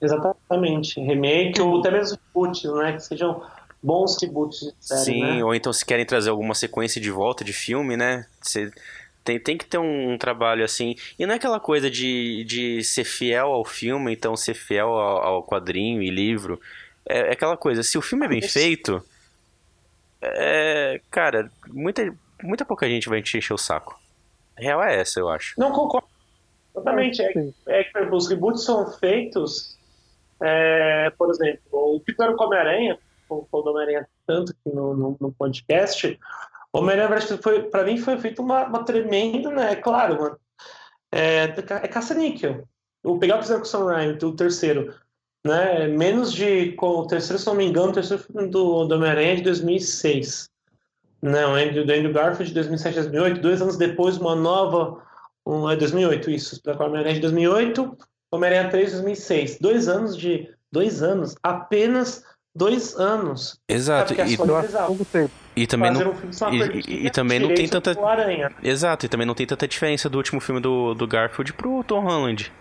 [0.00, 1.00] Exatamente.
[1.00, 2.92] Remake ou até mesmo reboots, né?
[2.92, 3.42] Que sejam
[3.82, 5.44] bons reboots de série, Sim, né?
[5.44, 8.26] ou então se querem trazer alguma sequência de volta de filme, né?
[8.40, 8.70] Você
[9.22, 10.96] tem, tem que ter um, um, trabalho assim.
[11.18, 15.22] E não é aquela coisa de, de ser fiel ao filme, então ser fiel ao,
[15.22, 16.60] ao quadrinho e livro.
[17.06, 19.02] É, é, aquela coisa, se o filme é bem feito,
[20.20, 24.03] é, cara, muita, muita pouca gente vai te encher o saco
[24.56, 25.54] real é essa, eu acho.
[25.58, 26.08] Não concordo.
[26.74, 27.22] Exatamente.
[27.22, 29.78] É, é que os reboots são feitos,
[30.42, 32.98] é, por exemplo, o que era o Homem-Aranha,
[33.28, 36.18] o Homem-Aranha tanto aqui no, no, no podcast,
[36.72, 39.76] o Homem-Aranha, foi, pra mim, foi feito uma, uma tremenda, né?
[39.76, 40.38] Claro, mano.
[41.12, 42.66] É, é caça-níquel.
[43.00, 44.92] Vou pegar o que fizeram com o Sam Raimi, o terceiro.
[45.46, 45.86] Né?
[45.86, 46.72] Menos de.
[46.72, 49.42] Com o terceiro, se não me engano, o terceiro filme do, do Homem-Aranha é de
[49.42, 50.48] 2006.
[51.24, 53.40] Não, Andrew, do Andrew Garfield de 2007 2008.
[53.40, 55.02] Dois anos depois, uma nova.
[55.46, 56.62] Um, é 2008, isso.
[56.62, 57.96] Da Homem-Aranha de 2008,
[58.30, 59.58] Homem-Aranha 3 de 2006.
[59.58, 60.50] Dois anos de.
[60.70, 61.34] Dois anos.
[61.42, 62.22] Apenas
[62.54, 63.58] dois anos.
[63.66, 64.12] Exato.
[64.12, 67.96] E, e também não, um e, e, também não tem tanta
[68.62, 72.00] Exato, e também não tem tanta diferença do último filme do, do Garfield pro Tom
[72.00, 72.52] Holland.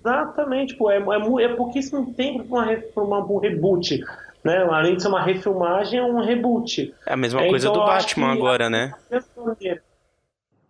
[0.00, 4.00] Exatamente, pô, é, é, é pouquíssimo tempo para uma, um reboot.
[4.46, 4.58] Né?
[4.70, 6.94] Além de ser uma refilmagem, é um reboot.
[7.04, 8.94] É a mesma é, coisa então, do Batman agora, né?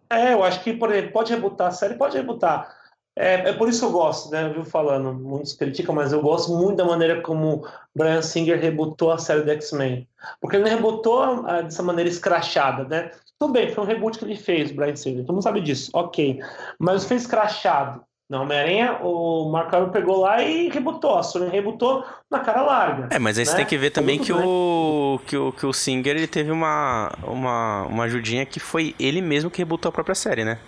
[0.09, 2.75] É, eu acho que, por exemplo, pode rebutar a série, pode rebutar.
[3.15, 4.49] É, é por isso que eu gosto, né?
[4.49, 9.19] Viu falando, muitos criticam, mas eu gosto muito da maneira como Brian Singer rebutou a
[9.19, 10.09] série do X-Men.
[10.41, 13.11] Porque ele não rebutou ah, dessa maneira escrachada, né?
[13.39, 16.41] Tudo bem, foi um reboot que ele fez, Brian Singer, todo mundo sabe disso, ok.
[16.79, 18.03] Mas fez escrachado.
[18.29, 21.17] Na Homem-Aranha, o Hamill pegou lá e rebutou.
[21.17, 23.09] A Sony rebutou na cara larga.
[23.15, 23.51] É, mas aí né?
[23.51, 27.13] você tem que ver também que o, que o, que o Singer ele teve uma,
[27.23, 30.59] uma, uma ajudinha que foi ele mesmo que rebutou a própria série, né?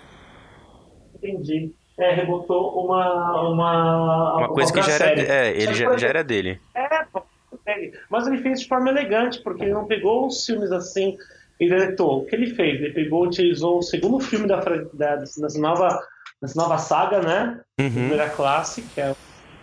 [1.15, 1.73] Entendi.
[1.99, 3.49] É, rebutou uma.
[3.49, 5.21] Uma, uma coisa que já era, série.
[5.21, 6.61] é, ele já, já era dele.
[6.73, 7.05] É,
[8.09, 11.17] mas ele fez de forma elegante, porque ele não pegou os filmes assim
[11.59, 12.19] e deletou.
[12.19, 12.81] O que ele fez?
[12.81, 14.61] Ele pegou, utilizou o segundo filme da,
[14.93, 15.99] da, dessa nova
[16.41, 17.59] nessa nova saga, né?
[17.79, 17.89] Uhum.
[17.89, 19.15] Primeira classe, que é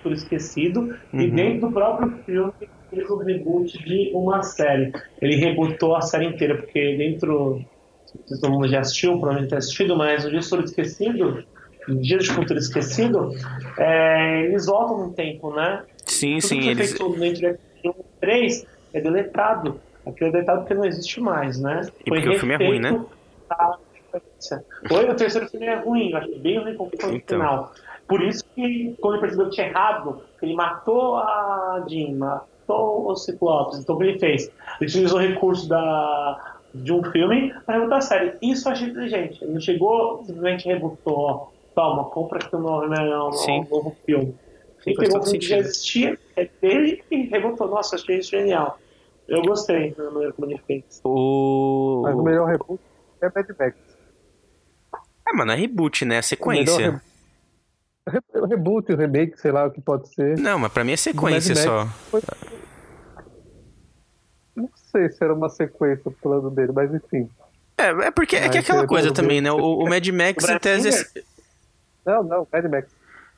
[0.02, 1.20] por esquecido, uhum.
[1.20, 2.52] e dentro do próprio filme
[2.90, 4.92] fez um reboot de uma série.
[5.20, 7.64] Ele rebootou a série inteira, porque dentro.
[8.26, 11.44] Se todo mundo já assistiu, provavelmente tem assistido, mas o Dia do Esquecido,
[12.00, 13.30] Dia de Cultura Esquecido,
[13.78, 15.82] é, eles voltam no tempo, né?
[16.06, 16.90] Sim, Tudo sim, que foi eles.
[16.92, 19.80] feito dentro de Episódio 1 e 3 é deletado.
[20.06, 21.82] Aquilo é deletado porque não existe mais, né?
[22.00, 22.90] E porque o filme é ruim, né?
[22.90, 23.10] refeito
[23.50, 23.78] a
[24.20, 24.64] sequência.
[24.90, 27.38] Oi, o terceiro filme é ruim, eu acho bem ruim como foi no Então.
[27.38, 27.72] final.
[28.08, 33.16] Por isso que, quando ele percebeu que tinha errado, ele matou a Jean, matou o
[33.16, 33.78] Ciclopes.
[33.80, 34.44] Então, o que ele fez?
[34.80, 38.36] Ele utilizou o recurso da, de um filme para rebutar a série.
[38.40, 39.42] Isso eu achei inteligente.
[39.42, 41.18] Ele não chegou, simplesmente rebutou.
[41.18, 44.34] ó, Toma, compra aqui um novo, né, um, um novo filme.
[44.86, 47.66] Ele faz pegou todo filme que já existia, é dele, e rebutou.
[47.68, 48.78] Nossa, achei isso genial.
[49.26, 51.00] Eu gostei da maneira como ele fez.
[51.04, 52.02] O.
[52.04, 52.80] Mas o melhor reboot
[53.20, 53.76] é Mad Max.
[55.28, 56.08] É, mano, é reboot, né?
[56.10, 57.02] Melhor sequência.
[58.08, 60.38] re- re- O reboot, o remake, sei lá o que pode ser.
[60.38, 61.84] Não, mas pra mim é sequência só.
[62.12, 62.26] Max.
[64.54, 67.28] Não sei se era uma sequência o plano dele, mas enfim.
[67.76, 69.52] É, é porque é que é aquela é coisa também, né?
[69.52, 70.88] O, o Mad Max O em tese.
[70.88, 71.24] Brasinger?
[72.06, 72.88] Não, não, Mad Max.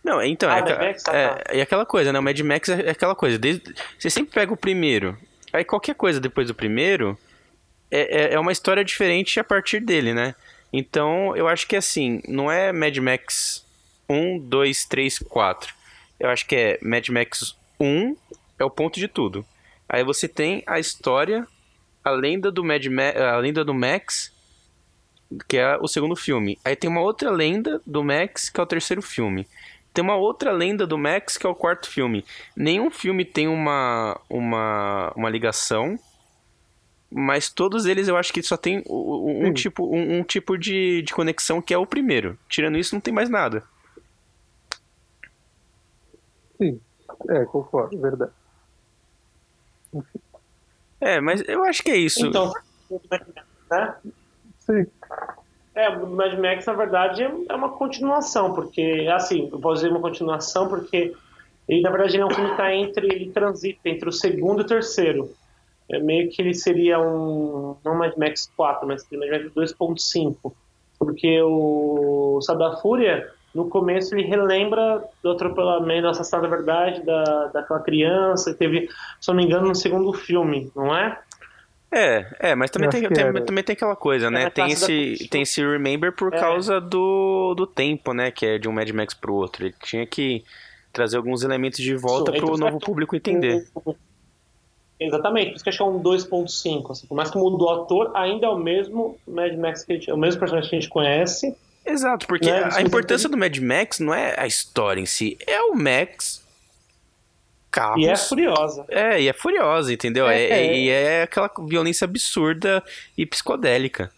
[0.04, 1.42] Não, então, Ah, é, Mad Max, ah, é, tá.
[1.54, 2.18] é aquela coisa, né?
[2.18, 3.36] O Mad Max é aquela coisa.
[3.38, 5.18] Desde, você sempre pega o primeiro.
[5.52, 7.18] Aí qualquer coisa depois do primeiro
[7.90, 10.34] é, é, é uma história diferente a partir dele, né?
[10.72, 13.64] Então, eu acho que assim, não é Mad Max
[14.08, 15.74] 1, 2, 3, 4.
[16.20, 18.16] Eu acho que é Mad Max 1
[18.58, 19.44] é o ponto de tudo.
[19.88, 21.46] Aí você tem a história,
[22.04, 24.32] a lenda do Mad Ma a lenda do Max,
[25.48, 26.58] que é o segundo filme.
[26.64, 29.46] Aí tem uma outra lenda do Max, que é o terceiro filme.
[29.92, 32.24] Tem uma outra lenda do Max, que é o quarto filme.
[32.54, 35.98] Nenhum filme tem uma, uma, uma ligação,
[37.10, 39.54] mas todos eles eu acho que só tem um Sim.
[39.54, 42.38] tipo, um, um tipo de, de conexão que é o primeiro.
[42.48, 43.62] Tirando isso, não tem mais nada.
[46.58, 46.80] Sim.
[47.30, 48.32] É, concordo, verdade.
[51.00, 52.26] É, mas eu acho que é isso.
[52.26, 52.52] Então,
[53.70, 53.94] né?
[54.58, 54.86] Sim.
[55.74, 59.90] É, o Mad Max, na verdade, é é uma continuação, porque, assim, eu posso dizer
[59.90, 61.14] uma continuação porque
[61.68, 64.62] ele, na verdade, ele é um filme que tá entre, ele transita entre o segundo
[64.62, 65.32] e o terceiro.
[65.90, 70.52] É meio que ele seria um, não Mad Max 4, mas seria Mad Max 2.5,
[70.98, 77.02] porque o Sabe da Fúria, no começo, ele relembra do atropelamento, do assassinato, na verdade,
[77.04, 78.88] da, daquela criança que teve,
[79.20, 81.18] se não me engano, no segundo filme, não é?
[81.90, 84.44] É, é, mas também tem, tem- também tem aquela coisa, né?
[84.44, 86.38] na Tem da esse, tem esse Remember por É.
[86.38, 88.30] causa do, do tempo, né?
[88.30, 89.64] Que é de um Mad Max pro outro.
[89.64, 90.44] Ele tinha que
[90.92, 92.84] trazer alguns elementos de volta Isso, pro então, novo certo.
[92.84, 93.64] público entender.
[95.00, 96.90] Exatamente, por isso que acho que é um 2.5.
[96.90, 99.94] Assim, por mais que mudou o ator, ainda é o mesmo Mad Max que a
[99.96, 101.56] gente, é o mesmo personagem que a gente conhece.
[101.86, 105.38] Exato, porque Né, a isso importância do Mad Max não é a história em si,
[105.46, 106.46] é o Max.
[107.70, 108.02] Carros.
[108.02, 108.84] E é furiosa.
[108.88, 110.26] É, e é furiosa, entendeu?
[110.26, 110.76] É, É, é.
[110.78, 112.82] E é aquela violência absurda
[113.16, 114.10] e psicodélica.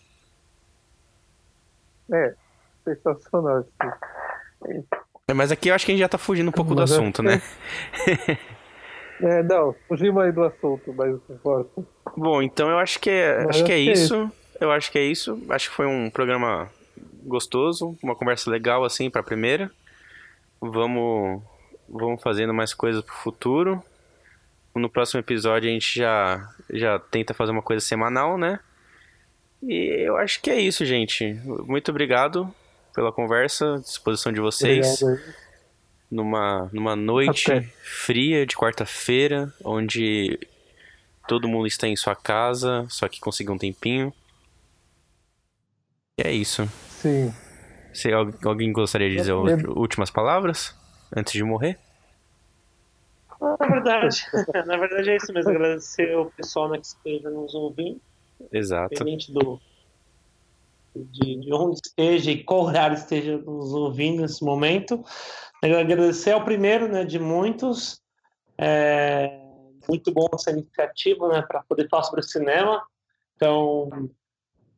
[2.13, 2.35] É,
[2.85, 3.59] sensacional.
[3.59, 4.83] Assim.
[5.29, 6.93] É, Mas aqui eu acho que a gente já tá fugindo um pouco do Mas
[6.93, 7.43] é- assunto, né?
[9.23, 11.83] É, não, fugimos aí do assunto, mas não importa.
[12.17, 14.33] Bom, então eu acho que é, Mas acho que é acho que é isso.
[14.61, 15.43] Eu acho que é isso.
[15.49, 16.69] Acho que foi um programa
[17.25, 19.71] gostoso, uma conversa legal assim pra primeira.
[20.61, 21.43] Vamos
[21.89, 23.83] vamos fazendo mais coisas pro futuro.
[24.75, 28.61] No próximo episódio a gente já já tenta fazer uma coisa semanal, né?
[29.63, 31.35] E eu acho que é isso, gente.
[31.67, 32.53] Muito obrigado
[32.95, 35.50] pela conversa, disposição de vocês Obrigado.
[36.11, 37.63] Numa, numa noite Até.
[37.83, 40.39] fria de quarta-feira, onde
[41.29, 44.13] todo mundo está em sua casa, só que conseguiu um tempinho.
[46.19, 46.67] E é isso.
[46.89, 47.33] Sim.
[47.93, 50.75] Se al- alguém gostaria de dizer Eu- últimas palavras
[51.17, 51.79] antes de morrer?
[53.41, 54.27] Na verdade,
[54.67, 55.51] na verdade é isso mesmo.
[55.51, 58.01] Agradecer o pessoal né, que esteja nos ouvindo,
[58.53, 58.95] Exato.
[58.95, 59.61] independente do,
[60.95, 65.05] de, de onde esteja e qual horário esteja nos ouvindo nesse momento.
[65.63, 68.01] Agradecer ao primeiro né, de muitos.
[68.57, 69.41] É,
[69.89, 72.83] muito bom essa iniciativa né, para poder falar sobre cinema.
[73.37, 73.89] Então,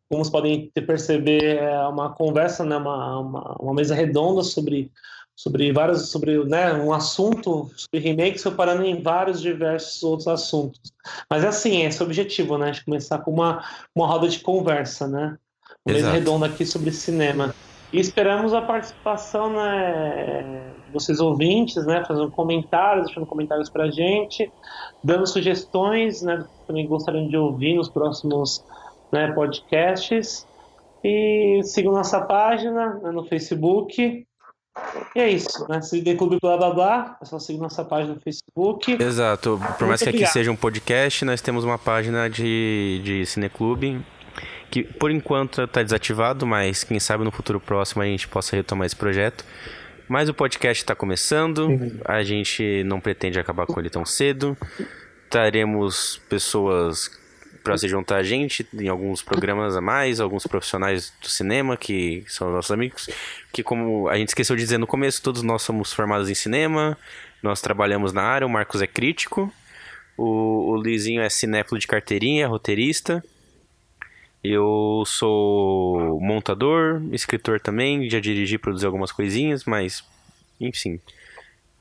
[0.08, 4.90] como vocês podem perceber, é uma conversa, né, uma, uma, uma mesa redonda sobre,
[5.34, 10.92] sobre vários, sobre né, um assunto, sobre remakes, separando em vários diversos outros assuntos.
[11.30, 12.70] Mas é assim, é esse o objetivo, né?
[12.70, 15.38] De começar com uma, uma roda de conversa, né?
[15.86, 17.54] Uma mesa redonda aqui sobre cinema.
[17.92, 24.50] E esperamos a participação, né, de vocês ouvintes, né, fazendo comentários, deixando comentários pra gente,
[25.04, 28.64] dando sugestões, né, do que também gostariam de ouvir nos próximos
[29.10, 30.46] né, podcasts.
[31.04, 34.24] E sigam nossa página né, no Facebook,
[35.14, 35.82] E é isso, né?
[35.82, 38.92] CD Clube Blá Blá Blá, é só seguir nossa página no Facebook.
[39.02, 44.02] Exato, por mais que aqui seja um podcast, nós temos uma página de, de Cineclube
[44.72, 48.86] que por enquanto está desativado, mas quem sabe no futuro próximo a gente possa retomar
[48.86, 49.44] esse projeto.
[50.08, 51.68] Mas o podcast está começando,
[52.06, 54.56] a gente não pretende acabar com ele tão cedo.
[55.28, 57.10] Teremos pessoas
[57.62, 62.24] para se juntar a gente em alguns programas a mais, alguns profissionais do cinema que
[62.26, 63.10] são nossos amigos,
[63.52, 66.96] que como a gente esqueceu de dizer no começo, todos nós somos formados em cinema,
[67.42, 69.52] nós trabalhamos na área, o Marcos é crítico,
[70.16, 73.22] o, o Lizinho é cinéfilo de carteirinha, roteirista,
[74.42, 80.04] eu sou montador, escritor também, já dirigi e produzi algumas coisinhas, mas
[80.60, 81.00] enfim.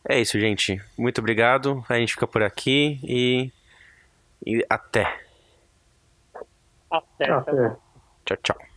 [0.07, 0.81] É isso, gente.
[0.97, 1.83] Muito obrigado.
[1.87, 3.51] A gente fica por aqui e,
[4.45, 5.19] e até.
[6.89, 7.29] Até.
[7.29, 7.75] Até.
[8.25, 8.70] Tchau, tchau.